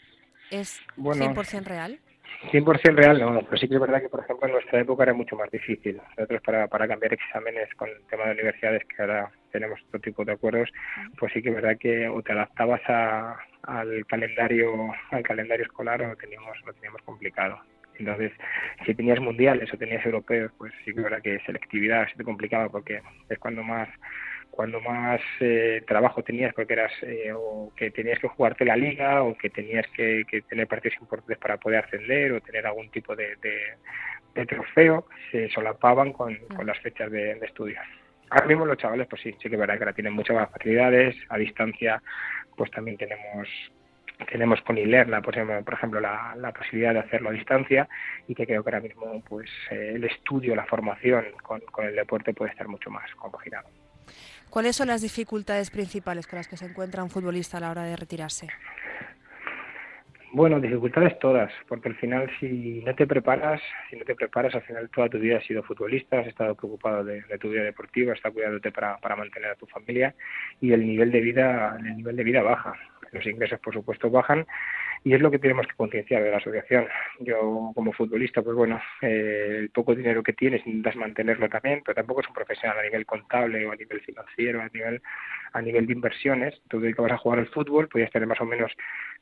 ¿es 0.52 0.82
100% 0.98 1.64
real? 1.64 2.00
100% 2.52 2.96
real 2.96 3.20
no, 3.20 3.42
pero 3.42 3.58
sí 3.58 3.68
que 3.68 3.76
es 3.76 3.80
verdad 3.80 4.02
que, 4.02 4.10
por 4.10 4.20
ejemplo, 4.20 4.48
en 4.48 4.54
nuestra 4.54 4.82
época 4.82 5.04
era 5.04 5.14
mucho 5.14 5.38
más 5.38 5.50
difícil. 5.50 6.02
Nosotros 6.18 6.42
para, 6.42 6.68
para 6.68 6.88
cambiar 6.88 7.14
exámenes 7.14 7.74
con 7.76 7.90
el 7.90 8.02
tema 8.10 8.26
de 8.26 8.34
universidades, 8.34 8.84
que 8.86 9.02
ahora 9.02 9.32
tenemos 9.52 9.80
otro 9.88 10.02
tipo 10.02 10.26
de 10.26 10.34
acuerdos, 10.34 10.70
pues 11.18 11.32
sí 11.32 11.42
que 11.42 11.50
es 11.50 11.56
verdad 11.56 11.78
que 11.80 12.10
o 12.10 12.22
te 12.22 12.34
adaptabas 12.34 12.82
a, 12.88 13.38
al 13.64 14.06
calendario 14.08 14.94
al 15.12 15.24
calendario 15.24 15.66
escolar 15.66 16.02
o 16.02 16.10
lo 16.10 16.16
teníamos, 16.18 16.58
lo 16.66 16.74
teníamos 16.74 17.02
complicado. 17.04 17.60
Entonces, 17.98 18.32
si 18.86 18.94
tenías 18.94 19.20
mundiales 19.20 19.72
o 19.74 19.78
tenías 19.78 20.06
europeos, 20.06 20.52
pues 20.58 20.74
sí 20.84 20.94
que 20.94 21.00
es 21.00 21.04
verdad 21.04 21.22
que 21.22 21.40
selectividad 21.46 22.10
se 22.10 22.16
te 22.16 22.24
complicaba 22.24 22.68
porque 22.68 23.02
es 23.30 23.40
cuando 23.40 23.64
más 23.64 23.88
cuando 24.56 24.80
más 24.82 25.20
eh, 25.40 25.82
trabajo 25.88 26.22
tenías 26.22 26.54
porque 26.54 26.74
eras 26.74 26.92
eh, 27.02 27.32
o 27.36 27.74
que 27.76 27.90
tenías 27.90 28.20
que 28.20 28.28
jugarte 28.28 28.64
la 28.64 28.76
liga 28.76 29.24
o 29.24 29.36
que 29.36 29.50
tenías 29.50 29.88
que, 29.96 30.26
tener 30.48 30.68
partidos 30.68 31.00
importantes 31.02 31.40
para 31.40 31.58
poder 31.58 31.84
ascender 31.84 32.34
o 32.34 32.42
tener 32.42 32.68
algún 32.68 32.90
tipo 32.92 33.16
de, 33.16 33.36
de, 33.42 34.46
trofeo 34.46 35.08
se 35.32 35.50
solapaban 35.50 36.14
con, 36.14 36.36
con 36.56 36.68
las 36.68 36.80
fechas 36.82 37.10
de, 37.10 37.32
estudios 37.42 37.84
ahora 38.30 38.46
mismo 38.46 38.66
los 38.66 38.78
chavales 38.78 39.08
pues 39.08 39.24
sí 39.24 39.32
sí 39.42 39.50
que 39.50 39.56
es 39.56 39.60
verdad 39.60 39.76
que 39.78 39.86
ahora 39.86 39.94
tienen 39.94 40.14
muchas 40.14 40.36
más 40.36 40.52
facilidades. 40.52 41.16
A 41.30 41.38
distancia 41.38 42.02
pues 42.56 42.70
también 42.70 42.98
tenemos 42.98 43.48
tenemos 44.30 44.62
con 44.62 44.78
Ilerna, 44.78 45.22
por 45.24 45.34
ejemplo, 45.34 45.64
por 45.64 45.74
ejemplo 45.74 46.00
la, 46.00 46.36
la, 46.38 46.52
posibilidad 46.52 46.94
de 46.94 47.00
hacerlo 47.00 47.30
a 47.30 47.34
distancia 47.34 47.90
y 48.28 48.36
que 48.36 48.46
creo 48.46 48.64
que 48.64 48.70
ahora 48.70 48.82
mismo 48.82 49.24
pues 49.28 49.50
eh, 49.72 49.94
el 49.96 50.04
estudio, 50.04 50.56
la 50.56 50.66
formación 50.66 51.26
con, 51.42 51.60
con 51.62 51.86
el 51.86 51.96
deporte 51.96 52.36
puede 52.36 52.52
estar 52.52 52.68
mucho 52.68 52.92
más 52.92 53.14
compaginado. 53.16 53.68
¿Cuáles 54.54 54.76
son 54.76 54.90
las 54.90 55.02
dificultades 55.02 55.72
principales 55.72 56.28
con 56.28 56.38
las 56.38 56.48
que 56.48 56.58
se 56.58 56.66
encuentra 56.66 57.04
un 57.04 57.10
futbolista 57.10 57.58
a 57.58 57.60
la 57.60 57.72
hora 57.72 57.86
de 57.86 57.96
retirarse? 57.96 58.50
Bueno, 60.32 60.60
dificultades 60.60 61.18
todas, 61.18 61.52
porque 61.68 61.90
al 61.90 61.96
final 61.96 62.30
si 62.40 62.84
no 62.86 62.94
te 62.94 63.08
preparas, 63.08 63.60
si 63.90 63.96
no 63.96 64.06
te 64.06 64.14
preparas, 64.14 64.54
al 64.54 64.62
final 64.62 64.92
toda 64.92 65.10
tu 65.10 65.18
vida 65.18 65.38
has 65.38 65.44
sido 65.48 65.64
futbolista, 65.64 66.20
has 66.20 66.28
estado 66.28 66.54
preocupado 66.54 67.04
de, 67.04 67.24
tu 67.40 67.50
vida 67.50 67.64
deportiva, 67.64 68.12
has 68.12 68.18
estado 68.18 68.36
cuidándote 68.36 68.72
para, 68.72 68.98
para 68.98 69.16
mantener 69.16 69.50
a 69.50 69.56
tu 69.56 69.66
familia 69.66 70.14
y 70.62 70.72
el 70.72 70.86
nivel 70.86 71.12
de 71.12 71.22
vida, 71.22 71.76
el 71.80 71.98
nivel 71.98 72.16
de 72.16 72.24
vida 72.24 72.44
baja. 72.44 72.76
Los 73.14 73.26
ingresos, 73.26 73.60
por 73.60 73.74
supuesto, 73.74 74.10
bajan 74.10 74.46
y 75.06 75.14
es 75.14 75.22
lo 75.22 75.30
que 75.30 75.40
tenemos 75.40 75.68
que 75.68 75.76
concienciar 75.76 76.24
de 76.24 76.32
la 76.32 76.38
asociación. 76.38 76.88
Yo 77.20 77.72
como 77.76 77.92
futbolista, 77.92 78.42
pues 78.42 78.56
bueno, 78.56 78.82
eh, 79.02 79.58
el 79.60 79.70
poco 79.70 79.96
dinero 79.96 80.24
que 80.24 80.34
tienes 80.34 80.66
intentas 80.66 80.96
mantenerlo 80.96 81.50
también, 81.50 81.82
pero 81.86 81.96
tampoco 81.96 82.22
es 82.22 82.28
un 82.28 82.34
profesional 82.34 82.80
a 82.80 82.84
nivel 82.84 83.06
contable 83.06 83.66
o 83.66 83.72
a 83.72 83.76
nivel 83.76 84.02
financiero, 84.02 84.62
a 84.62 84.70
nivel 84.74 85.02
a 85.54 85.62
nivel 85.62 85.86
de 85.86 85.94
inversiones. 85.94 86.62
Tú 86.68 86.82
que 86.82 86.94
vas 86.94 87.12
a 87.12 87.18
jugar 87.18 87.40
al 87.40 87.48
fútbol, 87.48 87.88
podías 87.88 88.12
tener 88.12 88.28
más 88.28 88.42
o 88.42 88.46
menos 88.46 88.72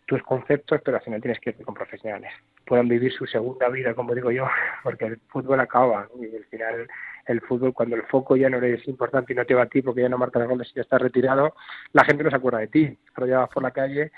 tus 0.05 0.21
conceptos, 0.23 0.81
pero 0.83 0.97
al 0.97 1.03
final 1.03 1.21
tienes 1.21 1.39
que 1.39 1.51
ir 1.51 1.65
con 1.65 1.73
profesionales. 1.73 2.31
Puedan 2.65 2.87
vivir 2.87 3.11
su 3.11 3.25
segunda 3.25 3.67
vida, 3.69 3.93
como 3.93 4.15
digo 4.15 4.31
yo, 4.31 4.47
porque 4.83 5.05
el 5.05 5.19
fútbol 5.27 5.59
acaba 5.59 6.07
y 6.19 6.35
al 6.35 6.45
final 6.45 6.87
el 7.25 7.41
fútbol, 7.41 7.73
cuando 7.73 7.95
el 7.95 8.03
foco 8.03 8.35
ya 8.35 8.49
no 8.49 8.57
es 8.57 8.87
importante 8.87 9.33
y 9.33 9.35
no 9.35 9.45
te 9.45 9.53
va 9.53 9.63
a 9.63 9.69
ti 9.69 9.81
porque 9.81 10.01
ya 10.01 10.09
no 10.09 10.17
marcas 10.17 10.47
goles 10.47 10.69
y 10.71 10.75
ya 10.75 10.81
estás 10.81 11.01
retirado, 11.01 11.55
la 11.93 12.03
gente 12.05 12.23
no 12.23 12.29
se 12.29 12.35
acuerda 12.35 12.59
de 12.59 12.67
ti. 12.67 12.97
Vas 13.15 13.49
por 13.49 13.63
la 13.63 13.71
calle 13.71 14.11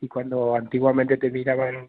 y 0.00 0.08
cuando 0.08 0.54
antiguamente 0.54 1.16
te 1.16 1.30
miraban 1.30 1.88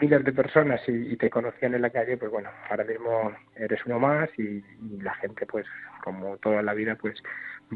miles 0.00 0.24
de 0.24 0.32
personas 0.32 0.80
y, 0.88 1.16
te 1.16 1.30
conocían 1.30 1.74
en 1.74 1.82
la 1.82 1.90
calle, 1.90 2.16
pues 2.16 2.30
bueno, 2.30 2.50
ahora 2.68 2.84
mismo 2.84 3.32
eres 3.56 3.80
uno 3.86 3.98
más 3.98 4.28
y, 4.38 4.62
la 5.02 5.14
gente, 5.14 5.46
pues 5.46 5.66
como 6.02 6.36
toda 6.38 6.62
la 6.62 6.74
vida, 6.74 6.96
pues 6.96 7.22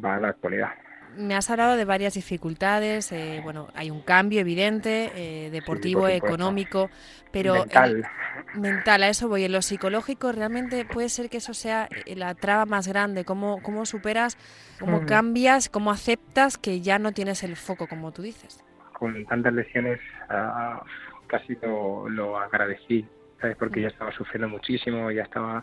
va 0.03 0.17
a 0.17 0.21
la 0.21 0.29
actualidad. 0.29 0.73
Me 1.17 1.35
has 1.35 1.51
hablado 1.51 1.77
de 1.77 1.85
varias 1.85 2.15
dificultades, 2.15 3.13
eh, 3.13 3.41
bueno, 3.43 3.69
hay 3.75 3.91
un 3.91 4.01
cambio 4.01 4.41
evidente, 4.41 5.13
eh, 5.15 5.51
deportivo, 5.51 6.09
económico, 6.09 6.91
pero 7.33 7.55
mental. 7.55 8.07
mental, 8.55 9.03
a 9.03 9.09
eso 9.09 9.29
voy. 9.29 9.45
En 9.45 9.53
lo 9.53 9.63
psicológico, 9.63 10.33
realmente 10.33 10.85
puede 10.85 11.09
ser 11.09 11.31
que 11.31 11.39
eso 11.39 11.55
sea 11.55 11.89
eh, 12.07 12.17
la 12.17 12.35
traba 12.35 12.67
más 12.67 12.89
grande. 12.89 13.25
¿Cómo, 13.25 13.63
cómo 13.63 13.87
superas, 13.87 14.37
cómo 14.79 15.03
mm. 15.03 15.07
cambias, 15.07 15.69
cómo 15.69 15.91
aceptas 15.91 16.59
que 16.59 16.81
ya 16.81 16.99
no 16.99 17.13
tienes 17.13 17.43
el 17.43 17.57
foco, 17.57 17.87
como 17.87 18.13
tú 18.13 18.23
dices? 18.23 18.65
con 18.95 19.27
tantas 19.27 19.53
lesiones 19.53 20.01
ah, 20.31 20.83
casi 21.27 21.57
lo, 21.61 22.09
lo 22.09 22.39
agradecí, 22.39 23.07
¿sabes? 23.41 23.57
Porque 23.57 23.83
ya 23.83 23.89
estaba 23.89 24.13
sufriendo 24.13 24.49
muchísimo, 24.49 25.11
ya 25.11 25.23
estaba 25.23 25.63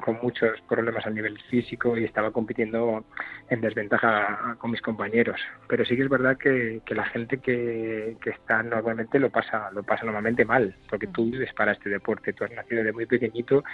con 0.00 0.18
muchos 0.22 0.60
problemas 0.68 1.06
a 1.06 1.10
nivel 1.10 1.38
físico 1.50 1.96
y 1.96 2.04
estaba 2.04 2.30
compitiendo 2.30 3.04
en 3.48 3.60
desventaja 3.60 4.56
con 4.58 4.70
mis 4.70 4.82
compañeros. 4.82 5.40
Pero 5.68 5.84
sí 5.84 5.96
que 5.96 6.02
es 6.02 6.08
verdad 6.08 6.36
que, 6.36 6.82
que 6.84 6.94
la 6.94 7.04
gente 7.04 7.38
que, 7.38 8.16
que, 8.20 8.30
está 8.30 8.62
normalmente 8.62 9.18
lo 9.18 9.30
pasa, 9.30 9.70
lo 9.72 9.82
pasa 9.82 10.04
normalmente 10.04 10.44
mal, 10.44 10.74
porque 10.90 11.06
tú 11.06 11.30
vives 11.30 11.52
para 11.54 11.72
este 11.72 11.88
deporte, 11.88 12.32
tú 12.32 12.44
has 12.44 12.52
nacido 12.52 12.84
de 12.84 12.92
muy 12.92 13.06
pequeñito 13.06 13.64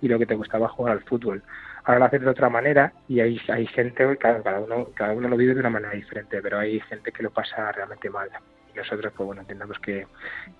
y 0.00 0.08
lo 0.08 0.18
que 0.18 0.26
te 0.26 0.34
gustaba 0.34 0.68
jugar 0.68 0.92
al 0.92 1.04
fútbol 1.04 1.42
ahora 1.84 1.98
lo 1.98 2.04
haces 2.06 2.20
de 2.20 2.28
otra 2.28 2.48
manera 2.48 2.92
y 3.08 3.20
hay, 3.20 3.40
hay 3.48 3.66
gente, 3.66 4.16
claro, 4.16 4.42
cada 4.42 4.60
uno, 4.60 4.88
cada 4.94 5.12
uno 5.12 5.28
lo 5.28 5.36
vive 5.36 5.54
de 5.54 5.60
una 5.60 5.70
manera 5.70 5.94
diferente, 5.94 6.40
pero 6.42 6.58
hay 6.58 6.80
gente 6.80 7.12
que 7.12 7.22
lo 7.22 7.30
pasa 7.30 7.72
realmente 7.72 8.10
mal. 8.10 8.28
Y 8.72 8.78
nosotros, 8.78 9.12
pues 9.16 9.26
bueno, 9.26 9.42
entendamos 9.42 9.78
que, 9.80 10.06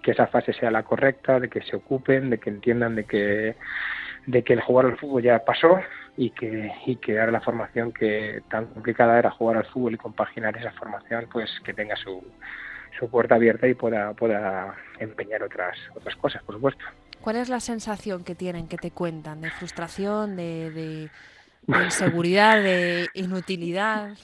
que 0.03 0.11
esa 0.11 0.27
fase 0.27 0.53
sea 0.53 0.71
la 0.71 0.83
correcta, 0.83 1.39
de 1.39 1.49
que 1.49 1.63
se 1.63 1.77
ocupen, 1.77 2.31
de 2.31 2.39
que 2.39 2.51
entiendan 2.51 2.97
de 2.97 3.05
que, 3.05 3.57
de 4.27 4.43
que 4.43 4.53
el 4.53 4.61
jugar 4.61 4.87
al 4.87 4.99
fútbol 4.99 5.23
ya 5.23 5.45
pasó 5.45 5.81
y 6.17 6.31
que, 6.31 6.73
y 6.87 6.97
que 6.97 7.19
ahora 7.19 7.33
la 7.33 7.41
formación 7.41 7.93
que 7.93 8.43
tan 8.51 8.67
complicada 8.67 9.19
era 9.19 9.31
jugar 9.31 9.57
al 9.57 9.67
fútbol 9.67 9.95
y 9.95 9.99
compaginar 9.99 10.57
esa 10.57 10.73
formación, 10.73 11.27
pues 11.33 11.51
que 11.65 11.73
tenga 11.73 11.97
su, 11.97 12.23
su 12.99 13.09
puerta 13.09 13.37
abierta 13.37 13.67
y 13.67 13.75
pueda, 13.75 14.13
pueda 14.15 14.75
empeñar 14.99 15.43
otras, 15.43 15.77
otras 15.95 16.17
cosas, 16.17 16.43
por 16.43 16.57
supuesto. 16.57 16.85
¿Cuál 17.21 17.37
es 17.37 17.49
la 17.49 17.61
sensación 17.61 18.25
que 18.25 18.35
tienen, 18.35 18.67
que 18.67 18.77
te 18.77 18.91
cuentan? 18.91 19.41
¿De 19.43 19.51
frustración, 19.51 20.37
de, 20.37 20.71
de 20.71 21.11
inseguridad, 21.85 22.63
de 22.63 23.09
inutilidad? 23.15 24.17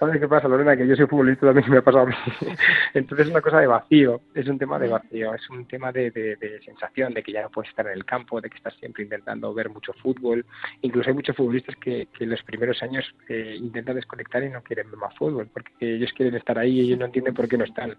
¿Sabes 0.00 0.18
qué 0.18 0.28
pasa, 0.28 0.48
Lorena? 0.48 0.74
Que 0.78 0.86
yo 0.86 0.96
soy 0.96 1.04
futbolista 1.04 1.44
también 1.44 1.70
me 1.70 1.76
ha 1.76 1.82
pasado 1.82 2.04
a 2.04 2.06
mí. 2.06 2.14
Entonces 2.94 3.26
es 3.26 3.30
una 3.30 3.42
cosa 3.42 3.60
de 3.60 3.66
vacío, 3.66 4.22
es 4.34 4.48
un 4.48 4.58
tema 4.58 4.78
de 4.78 4.88
vacío, 4.88 5.34
es 5.34 5.50
un 5.50 5.66
tema 5.66 5.92
de, 5.92 6.10
de, 6.10 6.58
sensación, 6.64 7.12
de 7.12 7.22
que 7.22 7.32
ya 7.32 7.42
no 7.42 7.50
puedes 7.50 7.68
estar 7.68 7.86
en 7.86 7.92
el 7.92 8.06
campo, 8.06 8.40
de 8.40 8.48
que 8.48 8.56
estás 8.56 8.72
siempre 8.78 9.02
intentando 9.02 9.52
ver 9.52 9.68
mucho 9.68 9.92
fútbol. 9.92 10.46
Incluso 10.80 11.10
hay 11.10 11.14
muchos 11.14 11.36
futbolistas 11.36 11.76
que, 11.76 12.08
que 12.16 12.24
en 12.24 12.30
los 12.30 12.42
primeros 12.44 12.82
años 12.82 13.04
eh, 13.28 13.56
intentan 13.58 13.96
desconectar 13.96 14.42
y 14.42 14.48
no 14.48 14.62
quieren 14.62 14.90
ver 14.90 14.98
más 14.98 15.14
fútbol, 15.16 15.50
porque 15.52 15.96
ellos 15.96 16.14
quieren 16.16 16.34
estar 16.34 16.58
ahí 16.58 16.80
y 16.80 16.80
ellos 16.80 16.98
no 16.98 17.04
entienden 17.04 17.34
por 17.34 17.46
qué 17.46 17.58
no 17.58 17.64
están. 17.64 17.98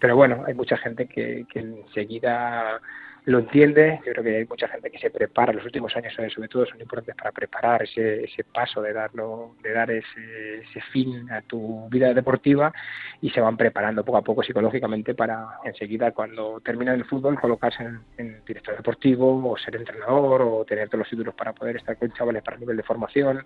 Pero 0.00 0.16
bueno, 0.16 0.42
hay 0.48 0.54
mucha 0.54 0.78
gente 0.78 1.06
que, 1.06 1.46
que 1.48 1.60
enseguida 1.60 2.80
lo 3.24 3.40
entiende. 3.40 4.00
Yo 4.04 4.12
creo 4.12 4.24
que 4.24 4.36
hay 4.36 4.46
mucha 4.46 4.68
gente 4.68 4.90
que 4.90 4.98
se 4.98 5.10
prepara. 5.10 5.52
Los 5.52 5.64
últimos 5.64 5.94
años, 5.96 6.12
sobre 6.14 6.48
todo, 6.48 6.66
son 6.66 6.80
importantes 6.80 7.14
para 7.16 7.32
preparar 7.32 7.82
ese, 7.82 8.24
ese 8.24 8.44
paso 8.44 8.80
de 8.82 8.92
darlo, 8.92 9.54
de 9.62 9.72
dar 9.72 9.90
ese, 9.90 10.60
ese 10.60 10.80
fin 10.92 11.30
a 11.30 11.42
tu 11.42 11.88
vida 11.90 12.12
deportiva 12.14 12.72
y 13.20 13.30
se 13.30 13.40
van 13.40 13.56
preparando 13.56 14.04
poco 14.04 14.18
a 14.18 14.22
poco 14.22 14.42
psicológicamente 14.42 15.14
para 15.14 15.46
enseguida, 15.64 16.12
cuando 16.12 16.60
terminan 16.60 16.96
el 16.96 17.04
fútbol, 17.04 17.38
colocarse 17.38 17.82
en, 17.82 18.00
en 18.18 18.44
director 18.44 18.76
deportivo 18.76 19.50
o 19.50 19.56
ser 19.58 19.76
entrenador 19.76 20.42
o 20.42 20.64
tener 20.64 20.88
todos 20.88 21.00
los 21.00 21.08
títulos 21.10 21.34
para 21.34 21.52
poder 21.52 21.76
estar 21.76 21.96
con 21.96 22.12
chavales 22.12 22.42
para 22.42 22.56
nivel 22.56 22.76
de 22.76 22.82
formación, 22.82 23.44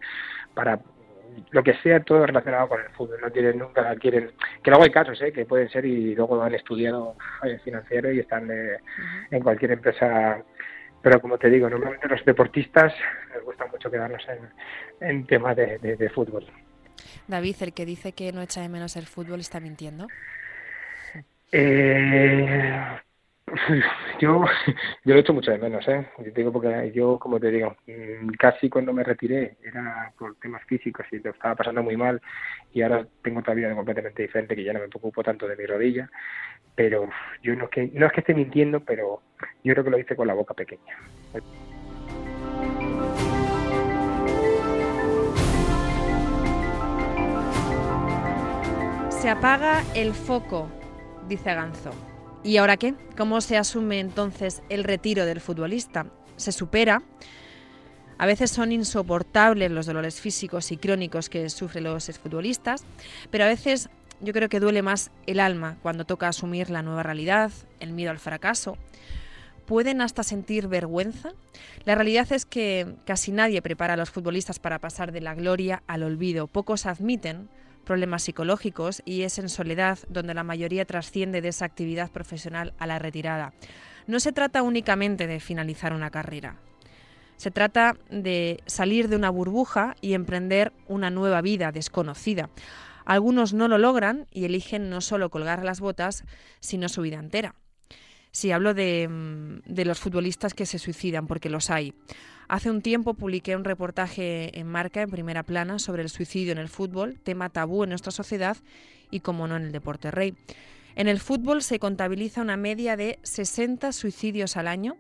para 0.55 0.79
lo 1.51 1.63
que 1.63 1.75
sea 1.75 2.01
todo 2.01 2.27
relacionado 2.27 2.69
con 2.69 2.81
el 2.81 2.89
fútbol. 2.91 3.21
No 3.21 3.31
tienen 3.31 3.59
nunca 3.59 3.95
quieren 3.97 4.33
que 4.63 4.71
luego 4.71 4.85
hay 4.85 4.91
casos 4.91 5.21
¿eh? 5.23 5.33
que 5.33 5.45
pueden 5.45 5.69
ser 5.69 5.85
y 5.85 6.15
luego 6.15 6.43
han 6.43 6.55
estudiado 6.55 7.17
eh, 7.43 7.59
financiero 7.65 8.13
y 8.13 8.21
están 8.21 8.51
eh, 8.51 8.79
en 9.31 9.43
cualquier 9.43 9.73
empresa. 9.73 10.43
Pero 11.03 11.21
como 11.21 11.37
te 11.37 11.51
digo, 11.51 11.69
normalmente 11.69 12.09
los 12.09 12.25
deportistas 12.25 12.95
les 13.35 13.43
gusta 13.45 13.67
mucho 13.67 13.91
quedarnos 13.91 14.27
en, 14.29 15.09
en 15.09 15.27
temas 15.27 15.57
de, 15.57 15.79
de, 15.79 15.97
de 15.97 16.09
fútbol. 16.11 16.47
David, 17.27 17.57
el 17.61 17.73
que 17.73 17.85
dice 17.85 18.13
que 18.13 18.33
no 18.33 18.43
echa 18.43 18.63
de 18.63 18.69
menos 18.69 18.97
el 18.97 19.07
fútbol 19.07 19.41
está 19.41 19.61
mintiendo. 19.61 20.07
Eh, 21.57 22.94
yo, 24.21 24.45
yo 25.05 25.15
lo 25.15 25.21
echo 25.21 25.33
mucho 25.33 25.51
de 25.51 25.59
menos, 25.59 25.87
¿eh? 25.89 26.07
Yo 26.19 26.31
digo 26.35 26.53
porque 26.53 26.93
yo, 26.95 27.19
como 27.19 27.41
te 27.41 27.51
digo, 27.51 27.77
mm, 27.87 28.31
casi 28.39 28.69
cuando 28.69 28.93
me 28.93 29.05
retiré 29.05 29.57
era 29.63 30.13
por 30.19 30.37
temas 30.37 30.63
físicos 30.65 31.07
y 31.13 31.19
lo 31.19 31.31
estaba 31.31 31.55
pasando 31.55 31.83
muy 31.83 31.97
mal 31.97 32.21
y 32.73 32.83
ahora 32.83 33.07
tengo 33.23 33.41
otra 33.41 33.55
vida 33.55 33.75
completamente 33.75 34.23
diferente 34.23 34.57
que 34.57 34.65
ya 34.65 34.73
no 34.73 34.81
me 34.81 34.89
preocupo 34.89 35.23
tanto 35.23 35.47
de 35.49 35.57
mi 35.57 35.67
rodilla, 35.67 36.11
pero 36.75 37.09
yo 37.43 37.55
no 37.55 37.65
es 37.65 37.71
que, 37.71 37.91
no 37.95 38.07
es 38.07 38.13
que 38.13 38.21
esté 38.21 38.35
mintiendo, 38.35 38.81
pero 38.81 39.23
yo 39.63 39.73
creo 39.73 39.85
que 39.85 39.91
lo 39.91 39.99
hice 39.99 40.17
con 40.17 40.27
la 40.27 40.35
boca 40.35 40.55
pequeña. 40.55 40.97
Se 49.09 49.31
apaga 49.31 49.83
el 49.95 50.13
foco, 50.13 50.69
dice 51.29 51.55
Ganzo. 51.55 52.14
¿Y 52.45 52.59
ahora 52.59 52.77
qué? 52.77 52.95
¿Cómo 53.17 53.41
se 53.41 53.57
asume 53.57 54.01
entonces 54.01 54.63
el 54.69 54.85
retiro 54.85 55.25
del 55.25 55.41
futbolista? 55.41 56.07
¿Se 56.37 56.53
supera? 56.53 57.03
A 58.19 58.27
veces 58.27 58.51
son 58.51 58.71
insoportables 58.71 59.71
los 59.71 59.87
dolores 59.87 60.21
físicos 60.21 60.71
y 60.71 60.77
crónicos 60.77 61.31
que 61.31 61.49
sufren 61.49 61.85
los 61.85 62.11
exfutbolistas, 62.11 62.85
pero 63.31 63.45
a 63.45 63.49
veces 63.49 63.89
yo 64.21 64.35
creo 64.35 64.51
que 64.51 64.61
duele 64.61 64.83
más 64.83 65.11
el 65.27 65.41
alma 65.41 65.79
cuando 65.81 66.05
toca 66.05 66.29
asumir 66.29 66.69
la 66.69 66.83
nueva 66.83 67.03
realidad, 67.03 67.51
el 67.81 67.93
miedo 67.93 68.11
al 68.11 68.19
fracaso. 68.19 68.77
¿Pueden 69.65 70.03
hasta 70.03 70.23
sentir 70.23 70.69
vergüenza? 70.69 71.33
La 71.87 71.95
realidad 71.95 72.31
es 72.31 72.45
que 72.45 72.95
casi 73.07 73.33
nadie 73.33 73.63
prepara 73.63 73.95
a 73.95 73.97
los 73.97 74.11
futbolistas 74.11 74.59
para 74.59 74.81
pasar 74.81 75.13
de 75.13 75.23
la 75.23 75.35
gloria 75.35 75.83
al 75.87 76.03
olvido. 76.03 76.47
Pocos 76.47 76.85
admiten 76.85 77.49
problemas 77.85 78.23
psicológicos 78.23 79.03
y 79.05 79.23
es 79.23 79.39
en 79.39 79.49
soledad 79.49 79.99
donde 80.09 80.35
la 80.35 80.43
mayoría 80.43 80.85
trasciende 80.85 81.41
de 81.41 81.49
esa 81.49 81.65
actividad 81.65 82.11
profesional 82.11 82.75
a 82.79 82.87
la 82.87 82.99
retirada. 82.99 83.53
No 84.07 84.21
se 84.21 84.33
trata 84.33 84.63
únicamente 84.63 85.27
de 85.27 85.41
finalizar 85.41 85.93
una 85.93 86.11
carrera. 86.11 86.57
Se 87.37 87.51
trata 87.51 87.97
de 88.11 88.61
salir 88.67 89.09
de 89.09 89.17
una 89.17 89.31
burbuja 89.31 89.97
y 90.01 90.15
emprender 90.15 90.73
una 90.89 91.11
nueva 91.11 91.41
vida 91.41 91.73
desconocida. 91.73 92.51
Algunos 93.05 93.53
no 93.53 93.69
lo 93.69 93.79
logran 93.79 94.27
y 94.31 94.45
eligen 94.45 94.89
no 94.89 95.01
solo 95.01 95.31
colgar 95.31 95.65
las 95.65 95.81
botas, 95.81 96.25
sino 96.61 96.89
su 96.89 97.03
vida 97.03 97.19
entera. 97.19 97.55
Si 98.35 98.51
hablo 98.51 98.75
de, 98.75 99.61
de 99.65 99.85
los 99.85 100.01
futbolistas 100.01 100.55
que 100.55 100.67
se 100.67 100.81
suicidan, 100.81 101.29
porque 101.29 101.49
los 101.49 101.71
hay. 101.71 101.95
Hace 102.49 102.69
un 102.69 102.83
tiempo 102.83 103.15
publiqué 103.15 103.55
un 103.55 103.63
reportaje 103.63 104.59
en 104.59 104.67
Marca, 104.67 105.03
en 105.03 105.11
primera 105.11 105.45
plana, 105.45 105.79
sobre 105.79 106.03
el 106.03 106.09
suicidio 106.09 106.51
en 106.51 106.59
el 106.59 106.69
fútbol, 106.69 107.21
tema 107.23 107.49
tabú 107.49 107.85
en 107.85 107.91
nuestra 107.91 108.11
sociedad 108.11 108.57
y, 109.09 109.21
como 109.21 109.47
no, 109.47 109.57
en 109.57 109.63
el 109.63 109.73
deporte 109.73 110.11
rey. 110.11 110.35
En 110.97 111.07
el 111.07 111.21
fútbol 111.21 111.63
se 111.63 111.79
contabiliza 111.79 112.43
una 112.43 112.57
media 112.57 112.97
de 112.97 113.21
60 113.23 113.93
suicidios 113.93 114.57
al 114.57 114.67
año, 114.67 114.97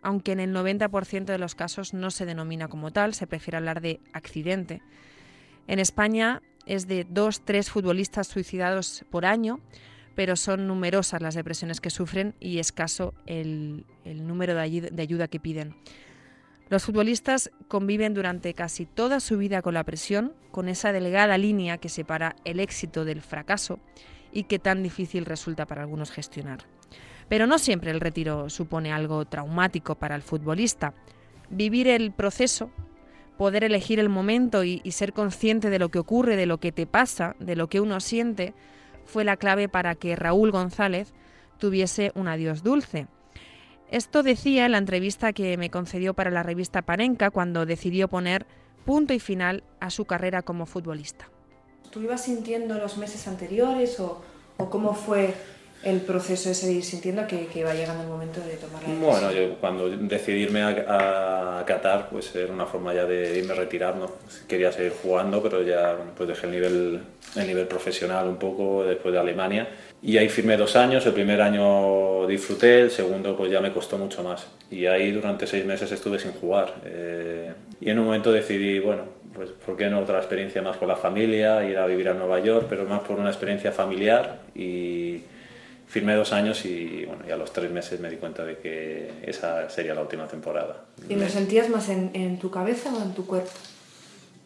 aunque 0.00 0.30
en 0.30 0.38
el 0.38 0.54
90% 0.54 1.24
de 1.24 1.38
los 1.38 1.56
casos 1.56 1.94
no 1.94 2.12
se 2.12 2.26
denomina 2.26 2.68
como 2.68 2.92
tal, 2.92 3.12
se 3.12 3.26
prefiere 3.26 3.56
hablar 3.56 3.80
de 3.80 3.98
accidente. 4.12 4.82
En 5.66 5.80
España 5.80 6.42
es 6.64 6.86
de 6.86 7.04
2-3 7.08 7.64
futbolistas 7.64 8.28
suicidados 8.28 9.04
por 9.10 9.26
año, 9.26 9.58
pero 10.18 10.34
son 10.34 10.66
numerosas 10.66 11.22
las 11.22 11.36
depresiones 11.36 11.80
que 11.80 11.90
sufren 11.90 12.34
y 12.40 12.58
escaso 12.58 13.14
el, 13.26 13.84
número 14.04 14.52
de 14.56 14.60
ayuda, 15.00 15.28
que 15.28 15.38
piden. 15.38 15.76
Los 16.68 16.82
futbolistas 16.82 17.52
conviven 17.68 18.14
durante 18.14 18.52
casi 18.52 18.84
toda 18.84 19.20
su 19.20 19.38
vida 19.38 19.62
con 19.62 19.74
la 19.74 19.84
presión, 19.84 20.32
con 20.50 20.68
esa 20.68 20.90
delgada 20.90 21.38
línea 21.38 21.78
que 21.78 21.88
separa 21.88 22.34
el 22.44 22.58
éxito 22.58 23.04
del 23.04 23.22
fracaso 23.22 23.78
y 24.32 24.42
que 24.42 24.58
tan 24.58 24.82
difícil 24.82 25.24
resulta 25.24 25.66
para 25.66 25.82
algunos 25.82 26.10
gestionar. 26.10 26.64
Pero 27.28 27.46
no 27.46 27.56
siempre 27.60 27.92
el 27.92 28.00
retiro 28.00 28.50
supone 28.50 28.92
algo 28.92 29.24
traumático 29.24 29.94
para 29.94 30.16
el 30.16 30.22
futbolista. 30.22 30.94
Vivir 31.48 31.86
el 31.86 32.10
proceso, 32.10 32.72
poder 33.36 33.62
elegir 33.62 34.00
el 34.00 34.08
momento 34.08 34.64
y, 34.64 34.80
ser 34.90 35.12
consciente 35.12 35.70
de 35.70 35.78
lo 35.78 35.90
que 35.90 36.00
ocurre, 36.00 36.34
de 36.34 36.46
lo 36.46 36.58
que 36.58 36.72
te 36.72 36.88
pasa, 36.88 37.36
de 37.38 37.54
lo 37.54 37.68
que 37.68 37.80
uno 37.80 38.00
siente, 38.00 38.52
fue 39.08 39.24
la 39.24 39.36
clave 39.36 39.68
para 39.68 39.94
que 39.94 40.14
Raúl 40.14 40.52
González 40.52 41.12
tuviese 41.58 42.12
un 42.14 42.28
adiós 42.28 42.62
dulce. 42.62 43.08
Esto 43.90 44.22
decía 44.22 44.66
en 44.66 44.72
la 44.72 44.78
entrevista 44.78 45.32
que 45.32 45.56
me 45.56 45.70
concedió 45.70 46.12
para 46.12 46.30
la 46.30 46.42
revista 46.42 46.82
Panenka 46.82 47.30
cuando 47.30 47.64
decidió 47.64 48.06
poner 48.08 48.46
punto 48.84 49.14
y 49.14 49.18
final 49.18 49.64
a 49.80 49.90
su 49.90 50.04
carrera 50.04 50.42
como 50.42 50.66
futbolista. 50.66 51.30
¿Tú 51.90 52.02
ibas 52.02 52.24
sintiendo 52.24 52.74
los 52.74 52.98
meses 52.98 53.26
anteriores 53.26 53.98
o, 53.98 54.22
o 54.58 54.68
cómo 54.68 54.94
fue 54.94 55.34
el 55.82 56.00
proceso 56.00 56.50
ese 56.50 56.66
de 56.66 56.72
ir 56.72 56.84
sintiendo 56.84 57.26
que, 57.26 57.46
que, 57.46 57.60
iba 57.60 57.72
llegando 57.72 58.02
el 58.02 58.08
momento 58.08 58.40
de 58.40 58.56
tomar 58.56 58.82
la 58.82 58.88
decisión? 58.88 59.10
Bueno, 59.10 59.32
yo 59.32 59.54
cuando 59.60 59.88
decidí 59.88 60.42
irme 60.42 60.62
a, 60.62 61.60
a, 61.60 61.64
Qatar, 61.64 62.08
pues 62.10 62.34
era 62.34 62.52
una 62.52 62.66
forma 62.66 62.92
ya 62.92 63.04
de 63.04 63.38
irme 63.38 63.54
¿no? 63.96 64.10
Quería 64.48 64.72
seguir 64.72 64.92
jugando, 65.00 65.42
pero 65.42 65.62
ya 65.62 65.96
pues 66.16 66.28
dejé 66.28 66.46
el 66.46 66.52
nivel, 66.52 67.00
el 67.36 67.46
nivel 67.46 67.66
profesional 67.66 68.26
un 68.26 68.38
poco 68.38 68.84
después 68.84 69.12
de 69.12 69.20
Alemania. 69.20 69.68
Y 70.02 70.16
ahí 70.16 70.28
firmé 70.28 70.56
dos 70.56 70.76
años, 70.76 71.04
el 71.06 71.12
primer 71.12 71.40
año 71.40 72.26
disfruté, 72.26 72.82
el 72.82 72.90
segundo 72.90 73.36
pues 73.36 73.50
ya 73.50 73.60
me 73.60 73.72
costó 73.72 73.98
mucho 73.98 74.22
más. 74.22 74.46
Y 74.70 74.86
ahí 74.86 75.12
durante 75.12 75.46
seis 75.46 75.64
meses 75.64 75.90
estuve 75.92 76.18
sin 76.18 76.32
jugar. 76.32 76.74
Eh, 76.84 77.52
y 77.80 77.90
en 77.90 77.98
un 77.98 78.06
momento 78.06 78.32
decidí, 78.32 78.80
bueno, 78.80 79.02
pues 79.32 79.50
¿por 79.50 79.76
qué 79.76 79.88
no 79.88 80.00
otra 80.00 80.18
experiencia 80.18 80.62
más 80.62 80.76
con 80.76 80.88
la 80.88 80.96
familia, 80.96 81.64
ir 81.64 81.78
a 81.78 81.86
vivir 81.86 82.08
a 82.08 82.14
Nueva 82.14 82.40
York, 82.40 82.66
pero 82.68 82.84
más 82.84 83.00
por 83.00 83.18
una 83.18 83.28
experiencia 83.28 83.70
familiar 83.70 84.40
y 84.54 85.22
firmé 85.88 86.14
dos 86.14 86.32
años 86.32 86.64
y 86.64 87.04
bueno, 87.06 87.24
ya 87.26 87.34
a 87.34 87.36
los 87.38 87.52
tres 87.52 87.70
meses 87.70 87.98
me 87.98 88.10
di 88.10 88.16
cuenta 88.16 88.44
de 88.44 88.58
que 88.58 89.10
esa 89.22 89.68
sería 89.70 89.94
la 89.94 90.02
última 90.02 90.26
temporada. 90.26 90.84
¿Y 91.08 91.14
lo 91.14 91.28
sentías 91.28 91.68
más 91.70 91.88
en, 91.88 92.10
en 92.12 92.38
tu 92.38 92.50
cabeza 92.50 92.92
o 92.94 93.02
en 93.02 93.14
tu 93.14 93.26
cuerpo? 93.26 93.50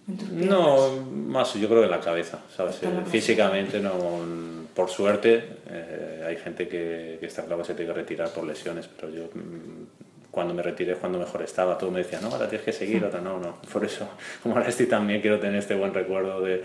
¿En 0.09 0.49
no, 0.49 0.97
más 1.13 1.55
yo 1.55 1.69
creo 1.69 1.81
que 1.81 1.87
en 1.87 1.91
la 1.91 2.01
cabeza, 2.01 2.41
¿sabes? 2.57 2.81
Físicamente 3.11 3.81
no, 3.81 3.93
por 4.75 4.89
suerte 4.89 5.59
eh, 5.69 6.25
hay 6.27 6.37
gente 6.37 6.69
que, 6.69 7.19
que 7.21 7.27
está 7.27 7.45
claro 7.45 7.63
que 7.63 7.69
se 7.69 7.75
tiene 7.75 7.93
que 7.93 8.01
retirar 8.01 8.31
por 8.31 8.45
lesiones, 8.45 8.89
pero 8.89 9.13
yo 9.13 9.29
cuando 10.31 10.55
me 10.55 10.63
retiré 10.63 10.95
cuando 10.95 11.19
mejor 11.19 11.43
estaba, 11.43 11.77
todo 11.77 11.91
me 11.91 11.99
decía, 11.99 12.21
no, 12.21 12.29
ahora 12.29 12.49
tienes 12.49 12.65
que 12.65 12.73
seguir, 12.73 13.05
otra 13.05 13.21
no, 13.21 13.39
no, 13.39 13.59
por 13.73 13.85
eso, 13.85 14.09
como 14.43 14.57
ahora 14.57 14.69
estoy 14.69 14.87
también 14.87 15.21
quiero 15.21 15.39
tener 15.39 15.57
este 15.57 15.75
buen 15.75 15.93
recuerdo 15.93 16.41
de, 16.41 16.65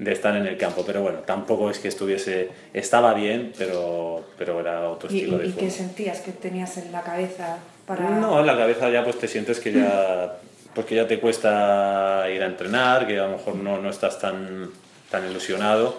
de 0.00 0.12
estar 0.12 0.34
en 0.34 0.46
el 0.46 0.56
campo, 0.56 0.82
pero 0.86 1.02
bueno, 1.02 1.18
tampoco 1.18 1.70
es 1.70 1.78
que 1.78 1.88
estuviese, 1.88 2.48
estaba 2.72 3.12
bien, 3.12 3.52
pero, 3.58 4.24
pero 4.38 4.58
era 4.58 4.88
otro 4.88 5.10
estilo 5.10 5.36
¿Y, 5.36 5.40
de 5.40 5.46
¿Y 5.46 5.50
fútbol. 5.50 5.64
qué 5.64 5.70
sentías 5.70 6.20
que 6.20 6.32
tenías 6.32 6.78
en 6.78 6.90
la 6.90 7.02
cabeza 7.02 7.58
para...? 7.86 8.08
No, 8.08 8.40
en 8.40 8.46
la 8.46 8.56
cabeza 8.56 8.88
ya 8.88 9.04
pues 9.04 9.18
te 9.18 9.28
sientes 9.28 9.60
que 9.60 9.72
ya, 9.72 10.38
porque 10.74 10.94
ya 10.94 11.06
te 11.06 11.20
cuesta 11.20 12.24
ir 12.34 12.42
a 12.42 12.46
entrenar, 12.46 13.06
que 13.06 13.18
a 13.18 13.24
lo 13.24 13.36
mejor 13.36 13.56
no, 13.56 13.78
no 13.78 13.90
estás 13.90 14.18
tan, 14.18 14.70
tan 15.10 15.30
ilusionado 15.30 15.98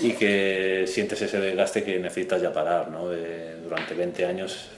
y 0.00 0.12
que 0.12 0.86
sientes 0.86 1.20
ese 1.20 1.38
desgaste 1.38 1.84
que 1.84 1.98
necesitas 1.98 2.40
ya 2.40 2.54
parar, 2.54 2.88
¿no? 2.88 3.10
De, 3.10 3.56
durante 3.60 3.92
20 3.92 4.24
años 4.24 4.70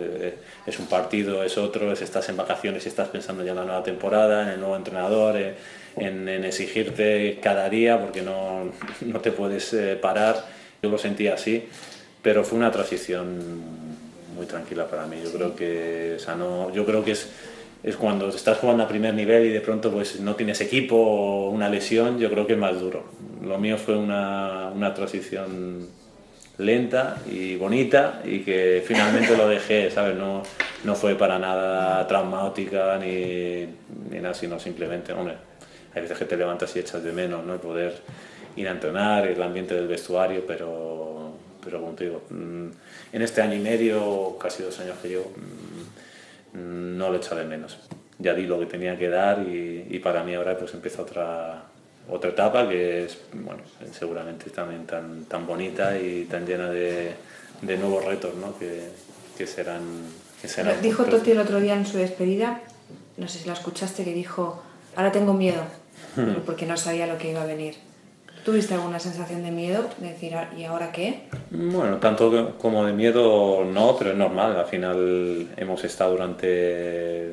eh, 0.00 0.34
es 0.66 0.78
un 0.78 0.86
partido, 0.86 1.44
es 1.44 1.58
otro, 1.58 1.92
es 1.92 2.00
estás 2.00 2.28
en 2.30 2.38
vacaciones 2.38 2.86
y 2.86 2.88
estás 2.88 3.08
pensando 3.08 3.44
ya 3.44 3.50
en 3.50 3.56
la 3.56 3.64
nueva 3.64 3.82
temporada, 3.82 4.44
en 4.44 4.48
el 4.48 4.60
nuevo 4.60 4.76
entrenador, 4.76 5.36
eh, 5.36 5.54
en, 6.00 6.28
exigirte 6.44 7.38
cada 7.42 7.68
día 7.68 8.00
porque 8.00 8.22
no, 8.22 8.72
no 9.00 9.20
te 9.20 9.32
puedes 9.32 9.76
parar. 10.00 10.44
Yo 10.82 10.90
lo 10.90 10.98
sentí 10.98 11.28
así, 11.28 11.64
pero 12.22 12.44
fue 12.44 12.58
una 12.58 12.70
transición 12.70 13.38
muy 14.36 14.46
tranquila 14.46 14.86
para 14.86 15.06
mí. 15.06 15.16
Yo 15.22 15.32
creo 15.32 15.56
que, 15.56 16.14
o 16.16 16.18
sea, 16.18 16.36
no, 16.36 16.72
yo 16.72 16.86
creo 16.86 17.04
que 17.04 17.12
es 17.12 17.28
es 17.82 17.96
cuando 17.96 18.28
estás 18.28 18.58
jugando 18.58 18.84
a 18.84 18.88
primer 18.88 19.14
nivel 19.14 19.46
y 19.46 19.50
de 19.50 19.60
pronto 19.60 19.92
pues 19.92 20.20
no 20.20 20.34
tienes 20.34 20.60
equipo 20.60 20.96
o 20.96 21.50
una 21.50 21.68
lesión, 21.68 22.18
yo 22.18 22.30
creo 22.30 22.46
que 22.46 22.54
es 22.54 22.58
más 22.58 22.80
duro. 22.80 23.04
Lo 23.42 23.58
mío 23.58 23.78
fue 23.78 23.96
una, 23.96 24.70
una 24.74 24.94
transición 24.94 25.86
lenta 26.58 27.22
y 27.30 27.54
bonita 27.54 28.20
y 28.24 28.40
que 28.40 28.82
finalmente 28.84 29.36
lo 29.36 29.48
dejé, 29.48 29.90
¿sabes? 29.90 30.16
No, 30.16 30.42
no 30.84 30.94
fue 30.96 31.14
para 31.14 31.38
nada 31.38 32.04
traumática 32.08 32.98
ni, 32.98 33.66
ni 34.10 34.20
nada, 34.20 34.34
sino 34.34 34.58
simplemente, 34.58 35.12
hombre, 35.12 35.36
hay 35.94 36.02
veces 36.02 36.18
que 36.18 36.24
te 36.24 36.36
levantas 36.36 36.74
y 36.76 36.80
echas 36.80 37.02
de 37.02 37.12
menos, 37.12 37.44
¿no? 37.44 37.56
poder 37.58 38.00
ir 38.56 38.68
a 38.68 38.72
entrenar, 38.72 39.26
el 39.26 39.42
ambiente 39.42 39.74
del 39.74 39.86
vestuario, 39.86 40.44
pero, 40.46 41.32
pero 41.64 41.80
como 41.80 41.92
te 41.92 42.04
digo, 42.04 42.22
mm, 42.30 42.68
en 43.12 43.22
este 43.22 43.40
año 43.40 43.54
y 43.54 43.60
medio, 43.60 44.36
casi 44.38 44.62
dos 44.62 44.78
años 44.80 44.96
que 45.00 45.08
llevo, 45.08 45.32
no 46.54 47.10
lo 47.10 47.16
echo 47.16 47.34
de 47.34 47.44
menos. 47.44 47.78
Ya 48.18 48.34
di 48.34 48.46
lo 48.46 48.58
que 48.58 48.66
tenía 48.66 48.98
que 48.98 49.08
dar 49.08 49.46
y, 49.46 49.98
para 50.02 50.24
mí 50.24 50.34
ahora 50.34 50.56
pues 50.58 50.74
empieza 50.74 51.02
otra, 51.02 51.64
otra 52.08 52.30
etapa 52.30 52.68
que 52.68 53.04
es, 53.04 53.18
bueno, 53.32 53.62
seguramente 53.92 54.50
también 54.50 54.86
tan, 54.86 55.24
tan 55.26 55.46
bonita 55.46 55.96
y 55.96 56.24
tan 56.24 56.44
llena 56.44 56.68
de, 56.68 57.12
de 57.62 57.76
nuevos 57.76 58.04
retos, 58.04 58.34
¿no? 58.34 58.58
Que, 58.58 58.88
que 59.36 59.46
serán... 59.46 59.82
Que 60.40 60.48
serán 60.48 60.80
dijo 60.82 61.04
Totti 61.04 61.32
el 61.32 61.38
otro 61.38 61.60
día 61.60 61.74
en 61.74 61.86
su 61.86 61.96
despedida, 61.96 62.60
no 63.16 63.28
sé 63.28 63.40
si 63.40 63.46
la 63.46 63.52
escuchaste, 63.52 64.04
que 64.04 64.14
dijo, 64.14 64.62
ahora 64.98 65.12
tengo 65.12 65.32
miedo, 65.32 65.62
hmm. 66.16 66.42
porque 66.44 66.66
no 66.66 66.76
sabía 66.76 67.06
lo 67.06 67.16
que 67.18 67.30
iba 67.30 67.40
a 67.40 67.46
venir. 67.46 67.76
¿Tuviste 68.44 68.74
alguna 68.74 68.98
sensación 68.98 69.44
de 69.44 69.52
miedo? 69.52 69.88
De 69.98 70.08
decir, 70.08 70.34
ah, 70.34 70.50
¿y 70.56 70.64
ahora 70.64 70.90
qué? 70.90 71.28
Bueno, 71.50 71.98
tanto 71.98 72.56
como 72.58 72.84
de 72.84 72.92
miedo 72.92 73.64
no, 73.64 73.96
pero 73.96 74.10
es 74.10 74.16
normal. 74.16 74.56
Al 74.56 74.66
final 74.66 75.48
hemos 75.56 75.84
estado 75.84 76.12
durante. 76.12 77.32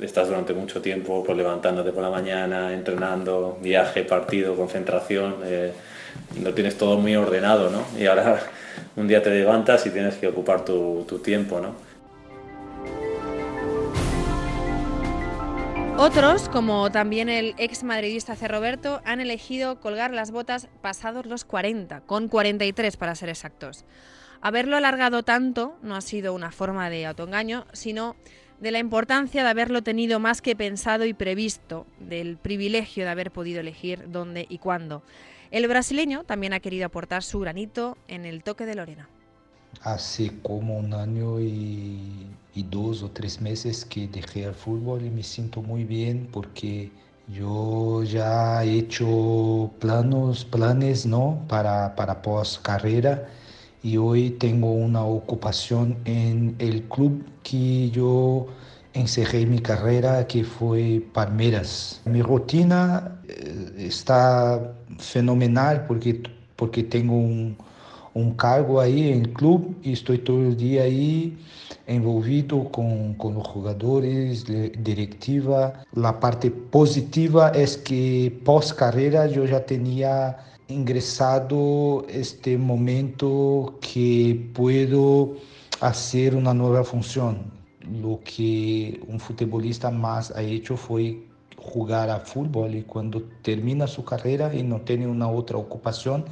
Estás 0.00 0.28
durante 0.28 0.54
mucho 0.54 0.82
tiempo 0.82 1.22
pues, 1.24 1.38
levantándote 1.38 1.92
por 1.92 2.02
la 2.02 2.10
mañana, 2.10 2.72
entrenando, 2.72 3.58
viaje, 3.62 4.02
partido, 4.02 4.56
concentración. 4.56 5.36
Eh, 5.44 5.72
lo 6.42 6.52
tienes 6.52 6.76
todo 6.76 6.98
muy 6.98 7.14
ordenado, 7.14 7.70
¿no? 7.70 7.82
Y 7.98 8.06
ahora 8.06 8.40
un 8.96 9.06
día 9.06 9.22
te 9.22 9.30
levantas 9.30 9.86
y 9.86 9.90
tienes 9.90 10.16
que 10.16 10.26
ocupar 10.26 10.64
tu, 10.64 11.04
tu 11.06 11.18
tiempo, 11.18 11.60
¿no? 11.60 11.85
Otros, 15.98 16.50
como 16.50 16.92
también 16.92 17.30
el 17.30 17.54
ex 17.56 17.82
madridista 17.82 18.36
C. 18.36 18.48
Roberto, 18.48 19.00
han 19.06 19.20
elegido 19.20 19.80
colgar 19.80 20.12
las 20.12 20.30
botas 20.30 20.68
pasados 20.82 21.24
los 21.24 21.46
40, 21.46 22.02
con 22.02 22.28
43 22.28 22.98
para 22.98 23.14
ser 23.14 23.30
exactos. 23.30 23.86
Haberlo 24.42 24.76
alargado 24.76 25.22
tanto 25.22 25.78
no 25.82 25.96
ha 25.96 26.02
sido 26.02 26.34
una 26.34 26.52
forma 26.52 26.90
de 26.90 27.06
autoengaño, 27.06 27.66
sino 27.72 28.14
de 28.60 28.72
la 28.72 28.78
importancia 28.78 29.42
de 29.42 29.48
haberlo 29.48 29.82
tenido 29.82 30.20
más 30.20 30.42
que 30.42 30.54
pensado 30.54 31.06
y 31.06 31.14
previsto, 31.14 31.86
del 31.98 32.36
privilegio 32.36 33.04
de 33.04 33.10
haber 33.10 33.30
podido 33.30 33.60
elegir 33.60 34.10
dónde 34.10 34.44
y 34.50 34.58
cuándo. 34.58 35.02
El 35.50 35.66
brasileño 35.66 36.24
también 36.24 36.52
ha 36.52 36.60
querido 36.60 36.84
aportar 36.84 37.22
su 37.22 37.40
granito 37.40 37.96
en 38.06 38.26
el 38.26 38.42
toque 38.42 38.66
de 38.66 38.74
Lorena. 38.74 39.08
Hace 39.82 40.32
como 40.42 40.76
un 40.78 40.92
año 40.94 41.40
y, 41.40 42.26
dos 42.70 43.02
o 43.02 43.10
tres 43.10 43.40
meses 43.40 43.84
que 43.84 44.08
dejé 44.08 44.44
el 44.44 44.54
fútbol 44.54 45.04
y 45.04 45.10
me 45.10 45.22
siento 45.22 45.62
muy 45.62 45.84
bien 45.84 46.28
porque 46.32 46.90
yo 47.28 48.02
ya 48.02 48.64
he 48.64 48.78
hecho 48.78 49.70
planos, 49.78 50.44
planes 50.44 51.04
¿no? 51.06 51.44
para, 51.48 51.94
para 51.94 52.22
post 52.22 52.62
carrera 52.62 53.28
y 53.82 53.98
hoy 53.98 54.30
tengo 54.30 54.72
una 54.72 55.04
ocupación 55.04 55.98
en 56.06 56.56
el 56.58 56.82
club 56.84 57.24
que 57.42 57.90
yo 57.90 58.46
encerré 58.94 59.46
mi 59.46 59.60
carrera 59.60 60.26
que 60.26 60.42
fue 60.42 61.06
Palmeiras. 61.12 62.00
Mi 62.04 62.22
rutina 62.22 63.20
eh, 63.28 63.74
está 63.78 64.74
fenomenal 64.98 65.84
porque, 65.86 66.22
porque 66.56 66.82
tengo 66.82 67.14
un, 67.16 67.56
un 68.16 68.32
cargo 68.32 68.80
ahí 68.80 69.10
en 69.12 69.20
el 69.20 69.32
club 69.34 69.76
y 69.82 69.92
estoy 69.92 70.18
todo 70.18 70.40
el 70.40 70.56
día 70.56 70.84
ahí 70.84 71.36
envolvido 71.86 72.70
con, 72.70 73.14
con 73.14 73.34
los 73.34 73.46
jugadores, 73.46 74.46
directiva. 74.46 75.84
La 75.92 76.18
parte 76.18 76.50
positiva 76.50 77.50
es 77.50 77.76
que 77.76 78.40
post 78.42 78.72
carrera 78.72 79.26
yo 79.26 79.44
ya 79.44 79.66
tenía 79.66 80.38
ingresado 80.68 82.06
este 82.08 82.56
momento 82.56 83.78
que 83.82 84.50
puedo 84.54 85.34
hacer 85.80 86.34
una 86.34 86.54
nueva 86.54 86.84
función. 86.84 87.52
Lo 88.02 88.20
que 88.24 88.98
un 89.06 89.20
futbolista 89.20 89.90
más 89.90 90.30
ha 90.30 90.42
hecho 90.42 90.78
fue 90.78 91.22
jugar 91.58 92.08
a 92.08 92.20
fútbol 92.20 92.74
y 92.74 92.82
cuando 92.82 93.22
termina 93.42 93.86
su 93.86 94.04
carrera 94.04 94.54
y 94.54 94.62
no 94.62 94.80
tiene 94.80 95.06
una 95.06 95.28
otra 95.28 95.58
ocupación, 95.58 96.24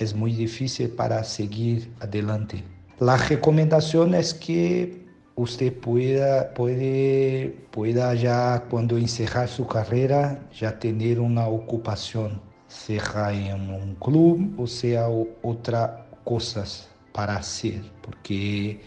es 0.00 0.14
muy 0.14 0.32
difícil 0.32 0.88
para 0.88 1.22
seguir 1.22 1.92
adelante. 2.00 2.64
La 2.98 3.16
recomendación 3.16 4.14
es 4.14 4.34
que 4.34 5.06
usted 5.36 5.72
pueda, 5.74 6.52
puede, 6.54 7.54
pueda 7.70 8.14
ya 8.14 8.64
cuando 8.68 8.96
encerrar 8.96 9.48
su 9.48 9.66
carrera 9.66 10.48
ya 10.58 10.78
tener 10.78 11.20
una 11.20 11.46
ocupación, 11.46 12.40
sea 12.66 13.32
en 13.32 13.70
un 13.70 13.94
club 13.96 14.54
o 14.58 14.66
sea 14.66 15.08
otra 15.42 16.06
cosas 16.24 16.88
para 17.12 17.36
hacer, 17.36 17.82
porque 18.02 18.80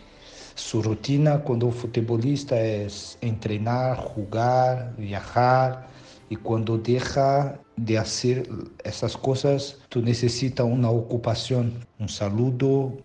su 0.55 0.81
rutina 0.81 1.39
cuando 1.39 1.67
un 1.67 1.73
futbolista 1.73 2.59
es 2.59 3.17
entrenar, 3.21 3.97
jugar, 3.97 4.95
viajar, 4.97 5.87
y 6.33 6.35
cuando 6.35 6.79
deja 6.79 7.59
de 7.75 7.99
hacer 7.99 8.49
esas 8.83 9.15
cosas, 9.15 9.77
tú 9.87 10.01
necesitas 10.01 10.65
una 10.65 10.89
ocupación, 10.89 11.85
un 11.99 12.09
saludo. 12.09 12.97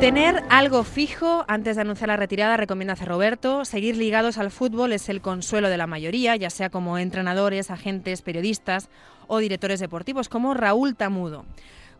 Tener 0.00 0.42
algo 0.50 0.82
fijo 0.82 1.44
antes 1.46 1.76
de 1.76 1.82
anunciar 1.82 2.08
la 2.08 2.16
retirada, 2.16 2.56
recomienda 2.56 2.94
hacer 2.94 3.06
Roberto. 3.06 3.64
Seguir 3.64 3.96
ligados 3.96 4.38
al 4.38 4.50
fútbol 4.50 4.92
es 4.92 5.08
el 5.08 5.20
consuelo 5.20 5.68
de 5.68 5.76
la 5.76 5.86
mayoría, 5.86 6.34
ya 6.34 6.50
sea 6.50 6.68
como 6.68 6.98
entrenadores, 6.98 7.70
agentes, 7.70 8.22
periodistas 8.22 8.88
o 9.28 9.38
directores 9.38 9.78
deportivos, 9.78 10.28
como 10.28 10.52
Raúl 10.52 10.96
Tamudo. 10.96 11.44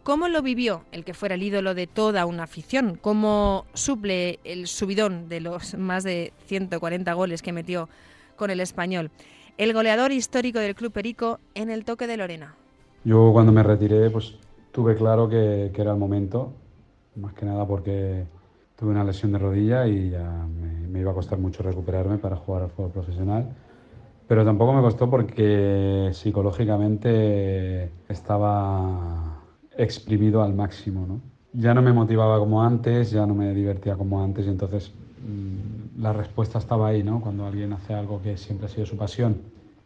¿Cómo 0.02 0.26
lo 0.26 0.42
vivió 0.42 0.82
el 0.90 1.04
que 1.04 1.14
fuera 1.14 1.36
el 1.36 1.44
ídolo 1.44 1.74
de 1.74 1.86
toda 1.86 2.26
una 2.26 2.42
afición? 2.42 2.98
¿Cómo 3.00 3.66
suple 3.72 4.40
el 4.42 4.66
subidón 4.66 5.28
de 5.28 5.40
los 5.40 5.78
más 5.78 6.02
de 6.02 6.32
140 6.46 7.12
goles 7.12 7.40
que 7.40 7.52
metió 7.52 7.88
con 8.34 8.50
el 8.50 8.58
español? 8.58 9.12
El 9.58 9.72
goleador 9.72 10.10
histórico 10.10 10.58
del 10.58 10.74
Club 10.74 10.90
Perico 10.90 11.38
en 11.54 11.70
el 11.70 11.84
toque 11.84 12.08
de 12.08 12.16
Lorena. 12.16 12.56
Yo 13.04 13.30
cuando 13.32 13.52
me 13.52 13.62
retiré 13.62 14.10
pues 14.10 14.34
tuve 14.72 14.96
claro 14.96 15.28
que, 15.28 15.70
era 15.72 15.92
el 15.92 15.98
momento, 15.98 16.52
más 17.14 17.32
que 17.34 17.46
nada 17.46 17.64
porque 17.64 18.24
tuve 18.74 18.90
una 18.90 19.04
lesión 19.04 19.30
de 19.30 19.38
rodilla 19.38 19.86
y 19.86 20.10
ya 20.10 20.28
me, 20.48 20.88
me 20.88 20.98
iba 20.98 21.12
a 21.12 21.14
costar 21.14 21.38
mucho 21.38 21.62
recuperarme 21.62 22.18
para 22.18 22.34
jugar 22.34 22.62
al 22.62 22.70
fútbol 22.70 22.90
profesional. 22.90 23.54
Pero 24.26 24.44
tampoco 24.44 24.72
me 24.72 24.82
costó 24.82 25.08
porque 25.08 26.10
psicológicamente 26.12 27.92
estaba 28.08 29.31
exprimido 29.76 30.42
al 30.42 30.54
máximo. 30.54 31.06
¿no? 31.06 31.20
Ya 31.52 31.74
no 31.74 31.82
me 31.82 31.92
motivaba 31.92 32.38
como 32.38 32.62
antes, 32.62 33.10
ya 33.10 33.26
no 33.26 33.34
me 33.34 33.52
divertía 33.54 33.96
como 33.96 34.22
antes 34.22 34.46
y 34.46 34.48
entonces 34.48 34.92
mm, 35.26 36.00
la 36.00 36.12
respuesta 36.12 36.58
estaba 36.58 36.88
ahí, 36.88 37.02
¿no? 37.02 37.20
cuando 37.20 37.46
alguien 37.46 37.72
hace 37.72 37.94
algo 37.94 38.20
que 38.22 38.36
siempre 38.36 38.66
ha 38.66 38.68
sido 38.68 38.86
su 38.86 38.96
pasión 38.96 39.36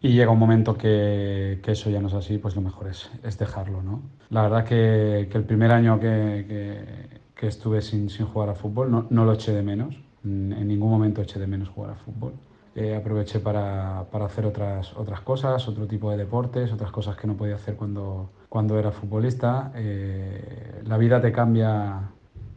y 0.00 0.10
llega 0.10 0.30
un 0.30 0.38
momento 0.38 0.76
que, 0.76 1.60
que 1.62 1.72
eso 1.72 1.90
ya 1.90 2.00
no 2.00 2.08
es 2.08 2.14
así, 2.14 2.38
pues 2.38 2.54
lo 2.54 2.62
mejor 2.62 2.88
es, 2.88 3.10
es 3.22 3.38
dejarlo. 3.38 3.82
¿no? 3.82 4.02
La 4.30 4.42
verdad 4.42 4.64
que, 4.64 5.28
que 5.30 5.38
el 5.38 5.44
primer 5.44 5.72
año 5.72 5.98
que, 5.98 7.20
que 7.34 7.46
estuve 7.46 7.82
sin, 7.82 8.08
sin, 8.10 8.26
jugar 8.26 8.50
a 8.50 8.54
fútbol 8.54 8.90
no, 8.90 9.06
no, 9.10 9.24
lo 9.24 9.32
eché 9.32 9.52
de 9.52 9.62
menos, 9.62 9.96
en 10.24 10.68
ningún 10.68 10.90
momento 10.90 11.22
eché 11.22 11.38
de 11.38 11.46
menos 11.46 11.68
jugar 11.68 11.92
a 11.92 11.94
fútbol. 11.96 12.32
Eh, 12.74 12.94
aproveché 12.94 13.40
para, 13.40 14.04
para, 14.12 14.26
hacer 14.26 14.44
otras, 14.44 14.94
otras 14.96 15.22
cosas, 15.22 15.66
otro 15.66 15.86
tipo 15.86 16.10
de 16.10 16.18
deportes, 16.18 16.70
otras 16.70 16.90
cosas 16.90 17.16
que 17.16 17.26
no 17.26 17.34
podía 17.34 17.54
hacer 17.54 17.74
cuando, 17.74 18.28
cuando 18.48 18.78
era 18.78 18.90
futbolista. 18.90 19.72
Eh, 19.74 20.82
la 20.84 20.96
vida 20.98 21.20
te 21.20 21.32
cambia, 21.32 22.00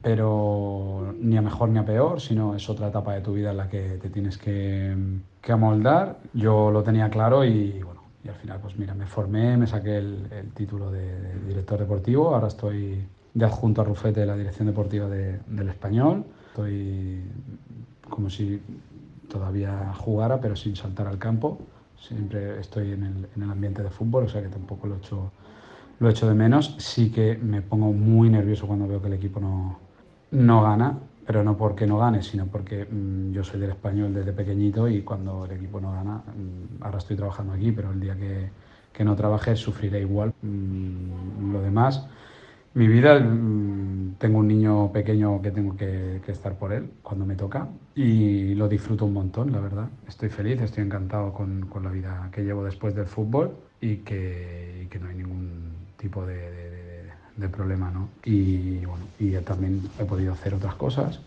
pero 0.02 1.14
ni 1.20 1.38
a 1.38 1.42
mejor 1.42 1.70
ni 1.70 1.80
a 1.80 1.86
peor, 1.86 2.22
sino 2.22 2.56
es 2.56 2.70
otra 2.70 2.88
etapa 2.88 3.14
de 3.14 3.22
tu 3.22 3.34
vida 3.34 3.52
en 3.52 3.58
la 3.58 3.70
que 3.70 3.98
te 4.02 4.10
tienes 4.10 4.38
que, 4.38 4.96
que 5.42 5.52
amoldar. 5.52 6.18
Yo 6.34 6.72
lo 6.72 6.84
tenía 6.84 7.10
claro 7.10 7.44
y 7.44 7.82
bueno, 7.84 8.02
y 8.24 8.30
al 8.30 8.36
final 8.36 8.60
pues 8.62 8.78
mira, 8.78 8.94
me 8.94 9.06
formé, 9.06 9.58
me 9.58 9.68
saqué 9.68 9.98
el, 9.98 10.28
el 10.32 10.52
título 10.52 10.92
de, 10.92 11.20
de 11.22 11.40
director 11.48 11.80
deportivo, 11.80 12.34
ahora 12.34 12.48
estoy 12.48 13.06
de 13.34 13.46
adjunto 13.46 13.82
a 13.82 13.86
Rufete 13.86 14.22
de 14.22 14.26
la 14.26 14.36
dirección 14.36 14.68
deportiva 14.68 15.08
del 15.08 15.70
español. 15.70 16.26
Estoy 16.50 17.22
como 18.10 18.30
si 18.30 18.60
todavía 19.30 19.94
jugara, 19.94 20.42
pero 20.42 20.56
sin 20.56 20.76
saltar 20.76 21.08
al 21.08 21.20
campo. 21.20 21.60
Siempre 21.98 22.60
estoy 22.60 22.92
en 22.92 23.04
el, 23.04 23.28
en 23.36 23.44
el 23.44 23.52
ambiente 23.52 23.84
de 23.84 23.90
fútbol, 23.90 24.24
o 24.26 24.28
sea 24.28 24.42
que 24.42 24.50
tampoco 24.50 24.88
lo 24.88 24.96
echo, 24.96 25.32
lo 26.00 26.10
echo 26.10 26.28
de 26.28 26.36
menos. 26.36 26.76
Sí 26.80 27.12
que 27.12 27.38
me 27.38 27.62
pongo 27.62 27.94
muy 27.94 28.30
nervioso 28.30 28.68
cuando 28.68 28.88
veo 28.88 29.02
que 29.02 29.08
el 29.08 29.14
equipo 29.14 29.40
no, 29.40 29.80
no 30.32 30.64
gana, 30.64 30.98
pero 31.26 31.44
no 31.44 31.58
porque 31.58 31.86
no 31.86 31.98
gane, 31.98 32.24
sino 32.24 32.48
porque 32.48 32.86
mm, 32.90 33.32
yo 33.32 33.44
soy 33.44 33.60
del 33.60 33.72
español 33.72 34.14
desde 34.14 34.34
pequeñito 34.34 34.88
y 34.88 35.02
cuando 35.02 35.46
el 35.46 35.52
equipo 35.52 35.80
no 35.80 35.92
gana, 35.92 36.16
mm, 36.16 36.84
ahora 36.84 36.98
estoy 36.98 37.16
trabajando 37.16 37.54
aquí, 37.54 37.72
pero 37.72 37.92
el 37.92 38.00
día 38.00 38.16
que, 38.16 38.50
que 38.92 39.04
no 39.04 39.16
trabaje 39.16 39.56
sufriré 39.56 40.02
igual. 40.02 40.34
Mm, 40.42 41.54
lo 41.54 41.62
demás, 41.62 42.08
mi 42.74 42.88
vida, 42.88 43.18
tengo 43.18 44.40
un 44.40 44.48
niño 44.48 44.92
pequeño 44.92 45.42
que 45.42 45.52
tengo 45.52 45.76
que, 45.76 46.22
que, 46.26 46.32
estar 46.32 46.54
por 46.58 46.72
él 46.72 46.92
cuando 47.02 47.26
me 47.26 47.36
toca 47.36 47.68
y 47.96 48.54
lo 48.56 48.68
disfruto 48.68 49.06
un 49.06 49.14
montón, 49.14 49.52
la 49.52 49.60
verdad. 49.60 49.90
Estoy 50.08 50.30
feliz, 50.30 50.62
estoy 50.62 50.84
encantado 50.84 51.34
con, 51.34 51.66
con 51.68 51.84
la 51.84 51.92
vida 51.92 52.30
que 52.32 52.44
llevo 52.44 52.64
después 52.64 52.96
del 52.96 53.08
fútbol 53.08 53.56
y 53.82 53.98
que, 53.98 54.84
y 54.84 54.88
que 54.88 55.00
no 55.00 55.08
hay 55.10 55.16
ningún 55.16 55.69
tipo 56.00 56.26
de, 56.26 57.10
de 57.36 57.50
problema, 57.50 57.92
¿no? 57.92 58.10
Y 58.24 58.86
bueno, 58.86 59.06
y 59.20 59.32
también 59.38 59.82
he 60.00 60.06
podido 60.06 60.34
hacer 60.34 60.54
otras 60.54 60.76
cosas 60.76 61.20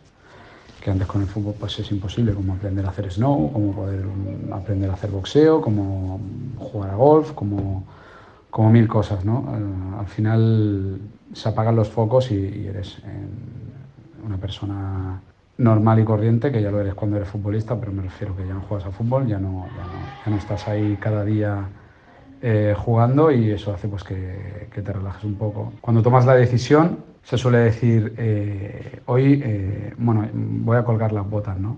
que 0.83 0.91
antes 0.91 1.07
con 1.07 1.23
el 1.23 1.29
fútbol 1.29 1.55
pues 1.59 1.79
es 1.79 1.91
imposible, 1.93 2.35
como 2.35 2.55
aprender 2.55 2.85
a 2.85 2.89
hacer 2.89 3.11
snow, 3.11 3.53
como 3.53 3.73
poder 3.73 4.05
aprender 4.53 4.91
a 4.91 4.95
hacer 4.95 5.11
boxeo, 5.11 5.61
como 5.61 6.21
jugar 6.59 6.91
a 6.91 6.97
golf, 6.97 7.33
como, 7.33 7.85
como 8.51 8.71
mil 8.71 8.89
cosas, 8.89 9.25
¿no? 9.25 9.49
Al, 9.49 10.01
al 10.01 10.07
final 10.07 11.01
se 11.33 11.49
apagan 11.49 11.77
los 11.77 11.89
focos 11.89 12.33
y, 12.33 12.67
eres 12.67 12.99
una 14.25 14.39
persona 14.39 15.21
normal 15.59 16.01
y 16.01 16.05
corriente, 16.05 16.51
que 16.51 16.61
ya 16.61 16.71
lo 16.71 16.81
eres 16.81 16.95
cuando 16.95 17.17
eres 17.17 17.29
futbolista, 17.29 17.79
pero 17.79 17.93
me 17.93 18.03
refiero 18.03 18.37
que 18.37 18.47
ya 18.47 18.55
no 18.55 18.63
juegas 18.63 18.89
a 18.89 18.91
fútbol, 18.91 19.27
ya 19.29 19.39
no, 19.39 19.67
ya 19.77 19.85
no, 19.85 20.01
ya 20.25 20.31
no 20.31 20.37
estás 20.37 20.67
ahí 20.67 20.97
cada 21.01 21.25
día 21.25 21.69
eh, 22.45 22.75
jugando 22.77 23.31
y 23.31 23.53
eso 23.53 23.73
hace 23.73 23.87
pues 23.87 24.03
que, 24.03 24.69
te 24.75 24.93
relajes 24.93 25.23
un 25.23 25.37
poco. 25.37 25.75
Cuando 25.81 26.03
tomas 26.03 26.27
la 26.27 26.35
decisión, 26.35 26.99
se 27.23 27.39
suele 27.39 27.59
decir, 27.59 28.15
eh, 28.19 29.01
hoy, 29.07 29.41
eh, 29.45 29.95
bueno, 29.97 30.29
voy 30.33 30.77
a 30.77 30.83
colgar 30.83 31.13
las 31.13 31.29
botas, 31.31 31.57
¿no? 31.61 31.77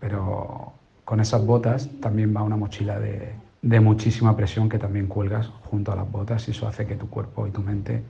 Pero 0.00 0.72
con 1.04 1.20
esas 1.20 1.46
botas 1.46 1.88
también 2.00 2.34
va 2.36 2.42
una 2.42 2.56
mochila 2.56 2.98
de, 2.98 3.80
muchísima 3.80 4.36
presión 4.36 4.68
que 4.68 4.78
también 4.78 5.06
cuelgas 5.06 5.46
junto 5.70 5.92
a 5.92 5.96
las 5.96 6.10
botas 6.10 6.48
y 6.48 6.50
eso 6.50 6.66
hace 6.66 6.86
que 6.86 6.96
tu 6.96 7.08
cuerpo 7.08 7.46
y 7.46 7.52
tu 7.52 7.62
mente 7.62 8.02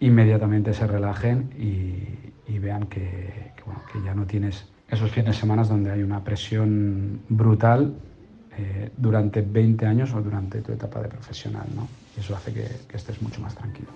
inmediatamente 0.00 0.74
se 0.74 0.86
relajen 0.86 1.50
y, 1.58 2.58
vean 2.58 2.86
que, 2.88 3.52
que 3.90 4.02
ya 4.04 4.12
no 4.12 4.26
tienes 4.26 4.68
esos 4.90 5.10
fines 5.10 5.34
de 5.34 5.40
semana 5.40 5.64
donde 5.64 5.90
hay 5.90 6.02
una 6.02 6.22
presión 6.22 7.22
brutal 7.30 7.94
eh, 8.60 8.90
durante 8.96 9.40
20 9.40 9.86
años 9.86 10.12
o 10.12 10.20
durante 10.20 10.60
tu 10.60 10.72
etapa 10.72 11.00
de 11.00 11.08
profesional, 11.08 11.66
¿no? 11.74 11.88
Y 12.16 12.20
eso 12.20 12.36
hace 12.36 12.52
que, 12.52 12.68
que 12.86 12.96
estés 12.96 13.22
mucho 13.22 13.40
más 13.40 13.54
tranquilo. 13.54 13.88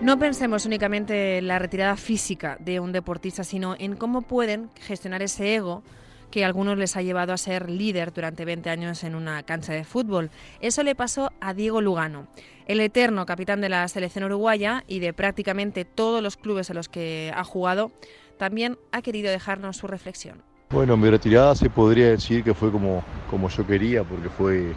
No 0.00 0.18
pensemos 0.18 0.64
únicamente 0.64 1.38
en 1.38 1.48
la 1.48 1.58
retirada 1.58 1.96
física 1.96 2.56
de 2.60 2.80
un 2.80 2.92
deportista, 2.92 3.44
sino 3.44 3.76
en 3.78 3.96
cómo 3.96 4.22
pueden 4.22 4.70
gestionar 4.80 5.22
ese 5.22 5.56
ego 5.56 5.82
que 6.30 6.44
a 6.44 6.46
algunos 6.46 6.78
les 6.78 6.96
ha 6.96 7.02
llevado 7.02 7.32
a 7.32 7.36
ser 7.36 7.68
líder 7.68 8.12
durante 8.12 8.44
20 8.44 8.70
años 8.70 9.04
en 9.04 9.14
una 9.14 9.42
cancha 9.42 9.72
de 9.72 9.84
fútbol. 9.84 10.30
Eso 10.60 10.82
le 10.82 10.94
pasó 10.94 11.32
a 11.40 11.54
Diego 11.54 11.80
Lugano, 11.80 12.28
el 12.66 12.80
eterno 12.80 13.26
capitán 13.26 13.60
de 13.60 13.68
la 13.68 13.86
selección 13.88 14.24
uruguaya 14.24 14.84
y 14.86 15.00
de 15.00 15.12
prácticamente 15.12 15.84
todos 15.84 16.22
los 16.22 16.36
clubes 16.36 16.70
en 16.70 16.76
los 16.76 16.88
que 16.88 17.32
ha 17.34 17.44
jugado, 17.44 17.92
también 18.38 18.78
ha 18.92 19.02
querido 19.02 19.30
dejarnos 19.30 19.76
su 19.76 19.86
reflexión. 19.86 20.47
Bueno, 20.70 20.98
mi 20.98 21.08
retirada 21.08 21.54
se 21.54 21.70
podría 21.70 22.10
decir 22.10 22.44
que 22.44 22.52
fue 22.52 22.70
como, 22.70 23.02
como 23.30 23.48
yo 23.48 23.66
quería, 23.66 24.04
porque 24.04 24.28
fue 24.28 24.74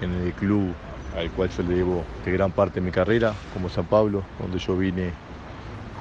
en 0.00 0.12
el 0.26 0.32
club 0.32 0.74
al 1.16 1.30
cual 1.30 1.48
yo 1.50 1.62
le 1.62 1.74
debo 1.76 2.04
de 2.24 2.32
gran 2.32 2.50
parte 2.50 2.80
de 2.80 2.86
mi 2.86 2.90
carrera, 2.90 3.36
como 3.52 3.68
San 3.68 3.86
Pablo, 3.86 4.24
donde 4.40 4.58
yo 4.58 4.76
vine 4.76 5.12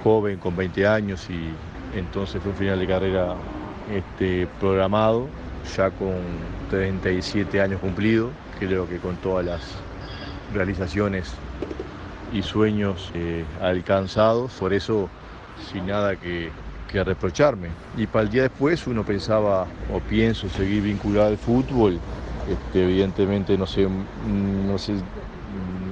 joven, 0.04 0.38
con 0.40 0.56
20 0.56 0.88
años, 0.88 1.30
y 1.30 1.54
entonces 1.96 2.42
fue 2.42 2.52
un 2.52 2.58
final 2.58 2.80
de 2.80 2.88
carrera 2.88 3.36
este, 3.92 4.48
programado, 4.60 5.28
ya 5.78 5.92
con 5.92 6.16
37 6.72 7.62
años 7.62 7.80
cumplidos, 7.80 8.32
creo 8.58 8.88
que 8.88 8.98
con 8.98 9.16
todas 9.18 9.46
las 9.46 9.62
realizaciones 10.56 11.32
y 12.34 12.42
sueños 12.42 13.12
eh, 13.14 13.46
alcanzados, 13.62 14.54
por 14.54 14.74
eso 14.74 15.08
sin 15.72 15.86
nada 15.86 16.16
que 16.16 16.50
que 16.90 17.04
reprocharme. 17.04 17.70
Y 17.96 18.08
para 18.08 18.24
el 18.24 18.30
día 18.30 18.44
después 18.44 18.88
uno 18.88 19.06
pensaba 19.06 19.68
o 19.88 20.02
pienso 20.02 20.50
seguir 20.50 20.84
vinculado 20.84 21.28
al 21.30 21.38
fútbol. 21.38 22.04
Este, 22.46 22.84
evidentemente 22.84 23.58
no 23.58 23.68
sé, 23.68 23.88
no 23.88 24.78
sé, 24.78 24.94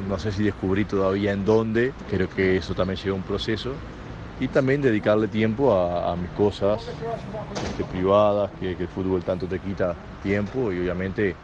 no 0.07 0.17
sé 0.19 0.31
si 0.31 0.43
descubrí 0.43 0.86
todavía 0.86 1.31
en 1.33 1.45
dónde, 1.45 1.93
creo 2.10 2.29
que 2.29 2.57
eso 2.57 2.75
también 2.75 2.97
lleva 2.97 3.15
un 3.15 3.23
proceso. 3.23 3.83
Y 4.39 4.49
también 4.49 4.81
dedicarle 4.81 5.27
tiempo 5.27 5.73
a, 5.73 6.12
a 6.12 6.15
mis 6.15 6.31
cosas 6.31 7.05
este, 7.62 7.86
privadas, 7.86 8.51
que, 8.60 8.75
que 8.77 8.83
el 8.83 8.89
fútbol 8.89 9.23
tanto 9.23 9.47
te 9.47 9.60
quita 9.60 9.95
tiempo 10.21 10.71
y 10.71 10.79
obviamente 10.79 11.36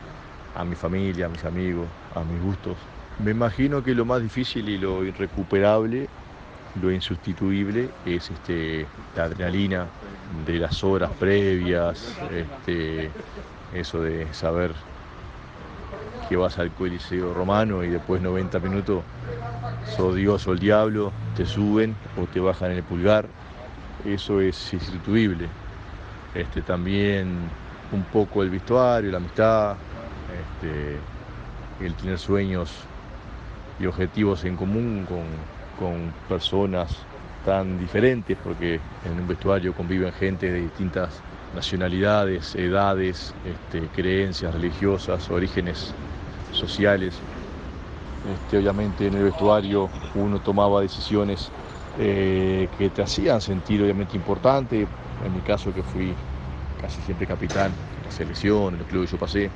a 0.53 0.63
mi 0.65 0.75
familia, 0.75 1.25
a 1.27 1.29
mis 1.29 1.43
amigos, 1.45 1.87
a 2.13 2.23
mis 2.23 2.39
gustos. 2.41 2.77
Me 3.17 3.31
imagino 3.31 3.83
que 3.83 3.95
lo 3.95 4.05
más 4.05 4.21
difícil 4.21 4.69
y 4.69 4.77
lo 4.77 5.03
irrecuperable 5.05 6.09
lo 6.81 6.91
insustituible 6.91 7.89
es 8.05 8.31
este, 8.31 8.86
la 9.15 9.25
adrenalina 9.25 9.88
de 10.45 10.59
las 10.59 10.83
horas 10.83 11.12
previas, 11.19 12.15
este, 12.31 13.09
eso 13.73 14.01
de 14.01 14.31
saber 14.33 14.71
que 16.27 16.36
vas 16.36 16.57
al 16.57 16.71
Coliseo 16.71 17.33
Romano 17.33 17.83
y 17.83 17.89
después 17.89 18.21
90 18.21 18.59
minutos 18.59 19.03
sos 19.95 20.15
Dios 20.15 20.47
o 20.47 20.53
el 20.53 20.59
diablo, 20.59 21.12
te 21.36 21.45
suben 21.45 21.95
o 22.17 22.25
te 22.25 22.39
bajan 22.39 22.71
el 22.71 22.83
pulgar, 22.83 23.27
eso 24.05 24.41
es 24.41 24.73
insustituible. 24.73 25.47
Este, 26.33 26.62
también 26.62 27.27
un 27.91 28.03
poco 28.05 28.41
el 28.41 28.49
vestuario, 28.49 29.12
la 29.12 29.17
amistad, 29.17 29.75
este, 30.62 30.97
el 31.86 31.93
tener 31.93 32.17
sueños 32.17 32.71
y 33.79 33.86
objetivos 33.86 34.43
en 34.45 34.55
común 34.55 35.05
con, 35.07 35.23
con 35.79 36.13
personas 36.27 36.95
tan 37.45 37.77
diferentes, 37.79 38.38
porque 38.43 38.79
en 39.05 39.19
un 39.19 39.27
vestuario 39.27 39.73
conviven 39.73 40.12
gente 40.13 40.51
de 40.51 40.62
distintas 40.62 41.21
nacionalidades, 41.55 42.55
edades, 42.55 43.33
este, 43.45 43.88
creencias 43.89 44.53
religiosas, 44.53 45.29
orígenes 45.29 45.93
sociales. 46.51 47.15
Este, 48.33 48.57
obviamente 48.57 49.07
en 49.07 49.15
el 49.15 49.23
vestuario 49.25 49.89
uno 50.15 50.39
tomaba 50.39 50.81
decisiones 50.81 51.51
eh, 51.99 52.69
que 52.77 52.89
te 52.89 53.01
hacían 53.01 53.41
sentir 53.41 53.83
obviamente 53.83 54.15
importante, 54.15 54.88
en 55.25 55.33
mi 55.33 55.41
caso 55.41 55.73
que 55.73 55.83
fui 55.83 56.15
casi 56.81 57.01
siempre 57.01 57.27
capitán 57.27 57.71
en 57.97 58.05
la 58.05 58.12
selección, 58.12 58.75
en 58.75 58.79
el 58.79 58.86
club 58.86 59.05
que 59.05 59.12
yo 59.12 59.17
pasé, 59.17 59.51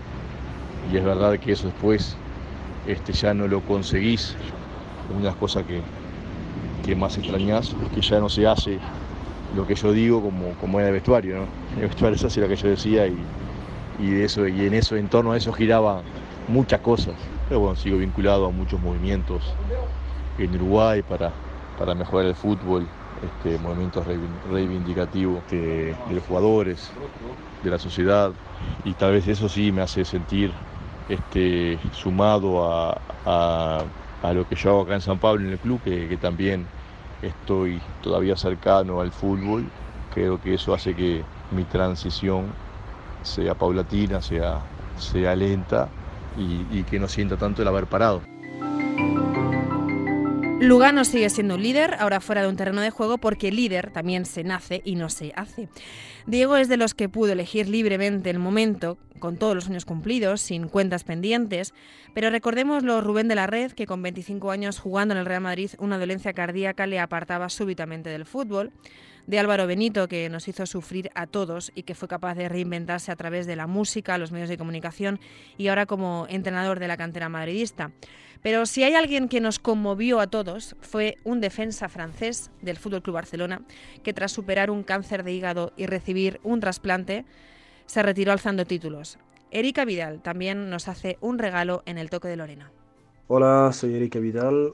y 0.91 0.97
es 0.97 1.03
verdad 1.03 1.39
que 1.39 1.53
eso 1.53 1.67
después 1.67 2.15
este, 2.85 3.13
ya 3.13 3.33
no 3.33 3.47
lo 3.47 3.61
conseguís, 3.61 4.35
una 5.09 5.19
de 5.19 5.25
las 5.25 5.35
cosas 5.35 5.63
que, 5.63 5.81
que 6.87 6.95
más 6.95 7.17
extrañas 7.17 7.75
es 7.83 7.89
que 7.89 8.01
ya 8.01 8.21
no 8.21 8.29
se 8.29 8.47
hace 8.47 8.79
lo 9.55 9.67
que 9.67 9.75
yo 9.75 9.91
digo 9.91 10.21
como, 10.21 10.53
como 10.53 10.79
era 10.79 10.87
el 10.87 10.93
vestuario, 10.93 11.35
¿no? 11.35 11.45
El 11.81 11.89
vestuario 11.89 12.17
se 12.17 12.27
hace 12.27 12.39
lo 12.39 12.47
que 12.47 12.55
yo 12.55 12.69
decía 12.69 13.05
y, 13.07 13.17
y, 13.99 14.09
de 14.09 14.23
eso, 14.23 14.47
y 14.47 14.65
en 14.65 14.73
eso, 14.73 14.95
en 14.95 15.09
torno 15.09 15.33
a 15.33 15.37
eso 15.37 15.51
giraban 15.51 16.03
muchas 16.47 16.79
cosas. 16.79 17.15
Pero 17.49 17.59
bueno, 17.59 17.75
sigo 17.75 17.97
vinculado 17.97 18.45
a 18.45 18.51
muchos 18.51 18.79
movimientos 18.79 19.43
en 20.37 20.55
Uruguay 20.55 21.01
para, 21.01 21.33
para 21.77 21.93
mejorar 21.93 22.27
el 22.27 22.35
fútbol, 22.35 22.87
este, 23.21 23.57
movimientos 23.59 24.05
reivindicativos 24.49 25.43
de, 25.49 25.93
de, 26.07 26.15
los 26.15 26.23
jugadores, 26.23 26.89
de 27.63 27.69
la 27.69 27.79
sociedad, 27.79 28.31
y 28.85 28.93
tal 28.93 29.11
vez 29.11 29.27
eso 29.27 29.49
sí 29.49 29.73
me 29.73 29.81
hace 29.81 30.05
sentir 30.05 30.53
este, 31.09 31.79
sumado 31.91 32.65
a, 33.25 33.83
a 34.21 34.33
lo 34.33 34.47
que 34.47 34.55
yo 34.55 34.69
hago 34.71 34.81
acá 34.81 34.95
en 34.95 35.01
San 35.01 35.19
Pablo 35.19 35.45
en 35.45 35.53
el 35.53 35.59
club, 35.59 35.81
que, 35.83 36.17
también 36.17 36.67
estoy 37.21 37.81
todavía 38.01 38.35
cercano 38.35 39.01
al 39.01 39.11
fútbol. 39.11 39.71
Creo 40.13 40.39
que 40.39 40.53
eso 40.53 40.73
hace 40.73 40.95
que 40.95 41.23
mi 41.51 41.63
transición 41.65 42.53
sea 43.21 43.55
paulatina, 43.55 44.21
sea, 44.21 44.63
sea 44.95 45.35
lenta 45.35 45.89
y 46.35 46.83
que 46.83 46.99
no 46.99 47.07
sienta 47.07 47.37
tanto 47.37 47.61
el 47.61 47.67
haber 47.67 47.87
parado. 47.87 48.21
Lugano 50.59 51.05
sigue 51.05 51.29
siendo 51.29 51.53
un 51.53 51.61
líder, 51.61 51.95
ahora 51.99 52.19
fuera 52.19 52.41
de 52.41 52.47
un 52.47 52.55
terreno 52.55 52.81
de 52.81 52.89
juego, 52.89 53.19
porque 53.19 53.51
líder 53.51 53.91
también 53.91 54.25
se 54.25 54.43
nace 54.43 54.81
y 54.83 54.95
no 54.95 55.09
se 55.09 55.31
hace. 55.35 55.69
Diego 56.25 56.57
es 56.57 56.67
de 56.67 56.77
los 56.77 56.95
que 56.95 57.09
pudo 57.09 57.33
elegir 57.33 57.69
libremente 57.69 58.31
el 58.31 58.39
momento, 58.39 58.97
con 59.19 59.37
todos 59.37 59.53
los 59.53 59.69
años 59.69 59.85
cumplidos, 59.85 60.41
sin 60.41 60.67
cuentas 60.67 61.03
pendientes, 61.03 61.75
pero 62.15 62.31
recordemos 62.31 62.81
lo 62.81 63.01
Rubén 63.01 63.27
de 63.27 63.35
la 63.35 63.45
Red, 63.45 63.73
que 63.73 63.85
con 63.85 64.01
25 64.01 64.49
años 64.49 64.79
jugando 64.79 65.13
en 65.13 65.19
el 65.19 65.27
Real 65.27 65.41
Madrid 65.41 65.69
una 65.77 65.99
dolencia 65.99 66.33
cardíaca 66.33 66.87
le 66.87 66.99
apartaba 66.99 67.49
súbitamente 67.49 68.09
del 68.09 68.25
fútbol, 68.25 68.71
de 69.27 69.39
Álvaro 69.39 69.67
Benito, 69.67 70.07
que 70.07 70.29
nos 70.29 70.47
hizo 70.47 70.65
sufrir 70.65 71.11
a 71.13 71.27
todos 71.27 71.71
y 71.75 71.83
que 71.83 71.95
fue 71.95 72.07
capaz 72.07 72.35
de 72.35 72.49
reinventarse 72.49 73.11
a 73.11 73.15
través 73.15 73.45
de 73.45 73.55
la 73.55 73.67
música, 73.67 74.17
los 74.17 74.31
medios 74.31 74.49
de 74.49 74.57
comunicación 74.57 75.19
y 75.57 75.67
ahora 75.67 75.85
como 75.85 76.25
entrenador 76.29 76.79
de 76.79 76.87
la 76.87 76.97
cantera 76.97 77.29
madridista. 77.29 77.91
Pero 78.41 78.65
si 78.65 78.83
hay 78.83 78.95
alguien 78.95 79.27
que 79.27 79.41
nos 79.41 79.59
conmovió 79.59 80.19
a 80.19 80.27
todos, 80.27 80.75
fue 80.79 81.17
un 81.23 81.41
defensa 81.41 81.89
francés 81.89 82.51
del 82.61 82.77
Fútbol 82.77 83.01
Club 83.01 83.15
Barcelona, 83.15 83.61
que 84.03 84.13
tras 84.13 84.31
superar 84.31 84.71
un 84.71 84.83
cáncer 84.83 85.23
de 85.23 85.33
hígado 85.33 85.73
y 85.75 85.85
recibir 85.85 86.39
un 86.43 86.59
trasplante, 86.59 87.25
se 87.85 88.03
retiró 88.03 88.31
alzando 88.31 88.65
títulos. 88.65 89.17
Erika 89.51 89.85
Vidal 89.85 90.21
también 90.21 90.69
nos 90.69 90.87
hace 90.87 91.17
un 91.19 91.37
regalo 91.39 91.83
en 91.85 91.97
el 91.97 92.09
toque 92.09 92.27
de 92.27 92.37
Lorena. 92.37 92.71
Hola, 93.27 93.71
soy 93.73 93.95
Erika 93.95 94.19
Vidal. 94.19 94.73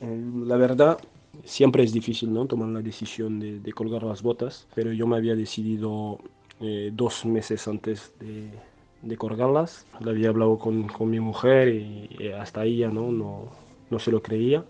Eh, 0.00 0.22
la 0.44 0.56
verdad, 0.56 0.98
siempre 1.44 1.82
es 1.82 1.92
difícil 1.92 2.32
¿no? 2.32 2.46
tomar 2.46 2.68
la 2.68 2.80
decisión 2.80 3.40
de, 3.40 3.72
colgar 3.72 4.02
las 4.02 4.22
botas, 4.22 4.66
pero 4.74 4.92
yo 4.92 5.06
me 5.06 5.16
había 5.16 5.34
decidido 5.34 6.18
eh, 6.60 6.90
dos 6.92 7.24
meses 7.24 7.66
antes 7.68 8.14
de, 8.20 9.16
colgarlas. 9.16 9.86
Le 10.00 10.10
había 10.10 10.30
hablado 10.30 10.58
con, 10.58 11.10
mi 11.10 11.20
mujer 11.20 11.68
y, 11.68 12.28
hasta 12.38 12.64
ya 12.66 12.88
¿no? 12.88 13.12
No, 13.12 13.48
no 13.90 13.98
se 13.98 14.10
lo 14.10 14.22
creía. 14.22 14.64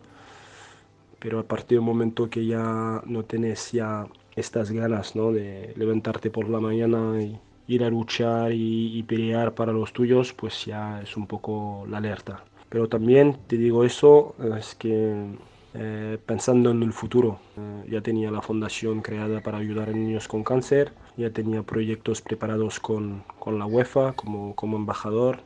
Pero 1.19 1.39
a 1.39 1.45
partir 1.45 1.79
del 1.79 1.87
momento 1.87 2.29
que 2.29 2.45
ya 2.45 3.03
no 3.07 3.25
tienes 3.25 3.73
ya 3.73 4.07
estas 4.37 4.71
ganas 4.71 5.15
¿no? 5.17 5.33
de 5.33 5.73
levantarte 5.77 6.31
por 6.31 6.49
la 6.49 6.61
mañana 6.61 7.23
y 7.23 7.39
ir 7.67 7.85
a 7.85 7.89
luchar 7.89 8.53
y 8.53 9.03
pelear 9.05 9.55
para 9.55 9.73
los 9.73 9.93
tuyos, 9.93 10.33
pues 10.35 10.67
ya 10.67 11.01
es 11.01 11.17
un 11.17 11.27
poco 11.27 11.87
la 11.89 11.99
alerta. 11.99 12.45
Pero 12.75 12.89
también 12.89 13.39
te 13.47 13.57
digo 13.57 13.85
eso, 13.85 14.35
es 14.59 14.75
que 14.75 15.29
eh, 15.77 16.19
pensando 16.25 16.71
en 16.71 16.85
el 16.85 16.93
futuro. 16.93 17.41
Eh, 17.57 17.91
ya 17.91 18.01
tenía 18.01 18.31
la 18.31 18.41
fundación 18.41 19.03
creada 19.03 19.41
para 19.41 19.59
ayudar 19.59 19.89
a 19.89 19.93
niños 19.93 20.29
con 20.29 20.45
cáncer, 20.45 20.93
ya 21.17 21.31
tenía 21.31 21.65
proyectos 21.65 22.21
preparados 22.21 22.79
con, 22.79 23.25
con 23.41 23.59
la 23.59 23.67
UEFA 23.67 24.13
como, 24.13 24.55
como, 24.55 24.77
embajador 24.77 25.41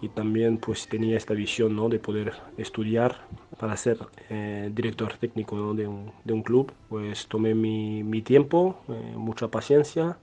y 0.00 0.08
también 0.08 0.58
pues 0.58 0.86
tenía 0.88 1.16
esta 1.16 1.34
visión 1.34 1.74
¿no? 1.74 1.88
de 1.88 1.98
poder 1.98 2.34
estudiar 2.56 3.16
para 3.58 3.76
ser 3.76 3.98
eh, 4.30 4.70
director 4.72 5.14
técnico 5.14 5.74
de, 5.74 5.88
un, 5.88 6.12
de, 6.24 6.32
un, 6.32 6.42
club. 6.44 6.72
Pues 6.88 7.26
tomé 7.26 7.54
mi, 7.54 8.04
mi 8.04 8.22
tiempo, 8.22 8.76
mucha 9.16 9.48
paciencia, 9.48 10.18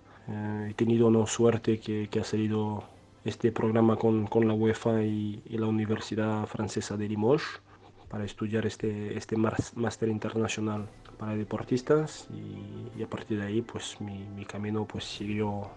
he 0.69 0.73
tenido 0.75 1.07
una 1.07 1.25
suerte 1.25 1.79
que, 1.79 2.07
que, 2.09 2.19
ha 2.19 2.23
salido 2.23 2.83
este 3.25 3.51
programa 3.51 3.97
con, 3.97 4.27
con 4.27 4.47
la 4.47 4.53
UEFA 4.53 5.03
y, 5.03 5.41
y 5.45 5.57
la 5.57 5.67
Universidad 5.67 6.45
Francesa 6.45 6.95
de 6.95 7.07
Limoges 7.09 7.61
para 8.09 8.25
estudiar 8.25 8.65
este, 8.65 9.17
este 9.17 9.35
máster 9.37 10.09
internacional 10.09 10.87
para 11.17 11.35
deportistas 11.35 12.27
y, 12.33 13.03
a 13.03 13.07
partir 13.07 13.39
de 13.39 13.45
ahí 13.45 13.61
pues 13.61 14.01
mi, 14.01 14.25
mi 14.35 14.45
camino 14.45 14.85
pues 14.85 15.05
siguió 15.05 15.69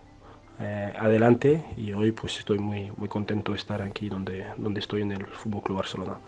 eh, 0.61 0.92
adelante 0.99 1.64
y 1.77 1.92
hoy 1.92 2.12
pues 2.12 2.38
estoy 2.38 2.59
muy, 2.59 2.90
muy 2.97 3.09
contento 3.09 3.53
de 3.53 3.59
estar 3.59 3.81
aquí 3.83 4.09
donde, 4.09 4.47
donde 4.57 4.81
estoy 4.81 5.03
en 5.03 5.12
el 5.12 5.27
Fútbol 5.27 5.62
Club 5.62 5.77
Barcelona. 5.79 6.18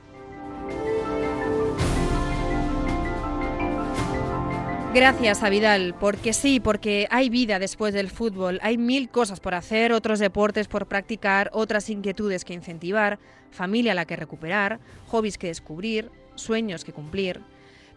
Gracias 4.95 5.43
a 5.43 5.51
Vidal, 5.51 5.97
porque 5.99 6.33
sí, 6.33 6.61
porque 6.61 7.09
hay 7.11 7.29
vida 7.29 7.59
después 7.59 7.93
del 7.93 8.11
fútbol, 8.11 8.61
hay 8.63 8.79
mil 8.79 9.09
cosas 9.09 9.41
por 9.41 9.57
hacer, 9.57 9.93
otros 9.93 10.21
deportes 10.21 10.69
por 10.69 10.87
practicar, 10.87 11.51
otras 11.53 11.91
inquietudes 11.91 12.45
que 12.45 12.55
incentivar, 12.55 13.19
familia 13.51 13.93
la 13.95 14.05
que 14.05 14.15
recuperar, 14.15 14.79
hobbies 15.09 15.37
que 15.37 15.49
descubrir, 15.49 16.13
sueños 16.37 16.85
que 16.85 16.93
cumplir. 16.93 17.41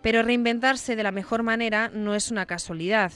Pero 0.02 0.24
reinventarse 0.24 0.96
de 0.96 1.04
la 1.04 1.12
mejor 1.12 1.44
manera 1.44 1.92
no 1.94 2.16
es 2.16 2.32
una 2.32 2.48
casualidad, 2.48 3.12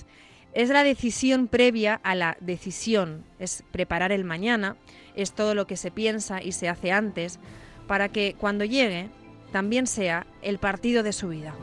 es 0.54 0.70
la 0.70 0.84
decisión 0.84 1.48
previa 1.48 2.00
a 2.04 2.14
la 2.14 2.38
decisión, 2.40 3.24
es 3.40 3.64
preparar 3.72 4.12
el 4.12 4.26
mañana, 4.26 4.76
es 5.16 5.32
todo 5.32 5.56
lo 5.56 5.66
que 5.66 5.76
se 5.76 5.90
piensa 5.90 6.44
y 6.44 6.52
se 6.52 6.70
hace 6.70 6.92
antes, 6.92 7.40
para 7.88 8.10
que 8.10 8.36
cuando 8.40 8.64
llegue 8.64 9.10
también 9.52 9.88
sea 9.88 10.28
el 10.44 10.60
partido 10.60 11.02
de 11.02 11.14
su 11.14 11.30
vida. 11.30 11.56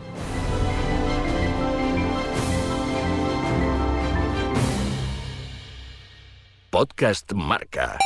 Podcast 6.71 7.33
Marca. 7.33 7.97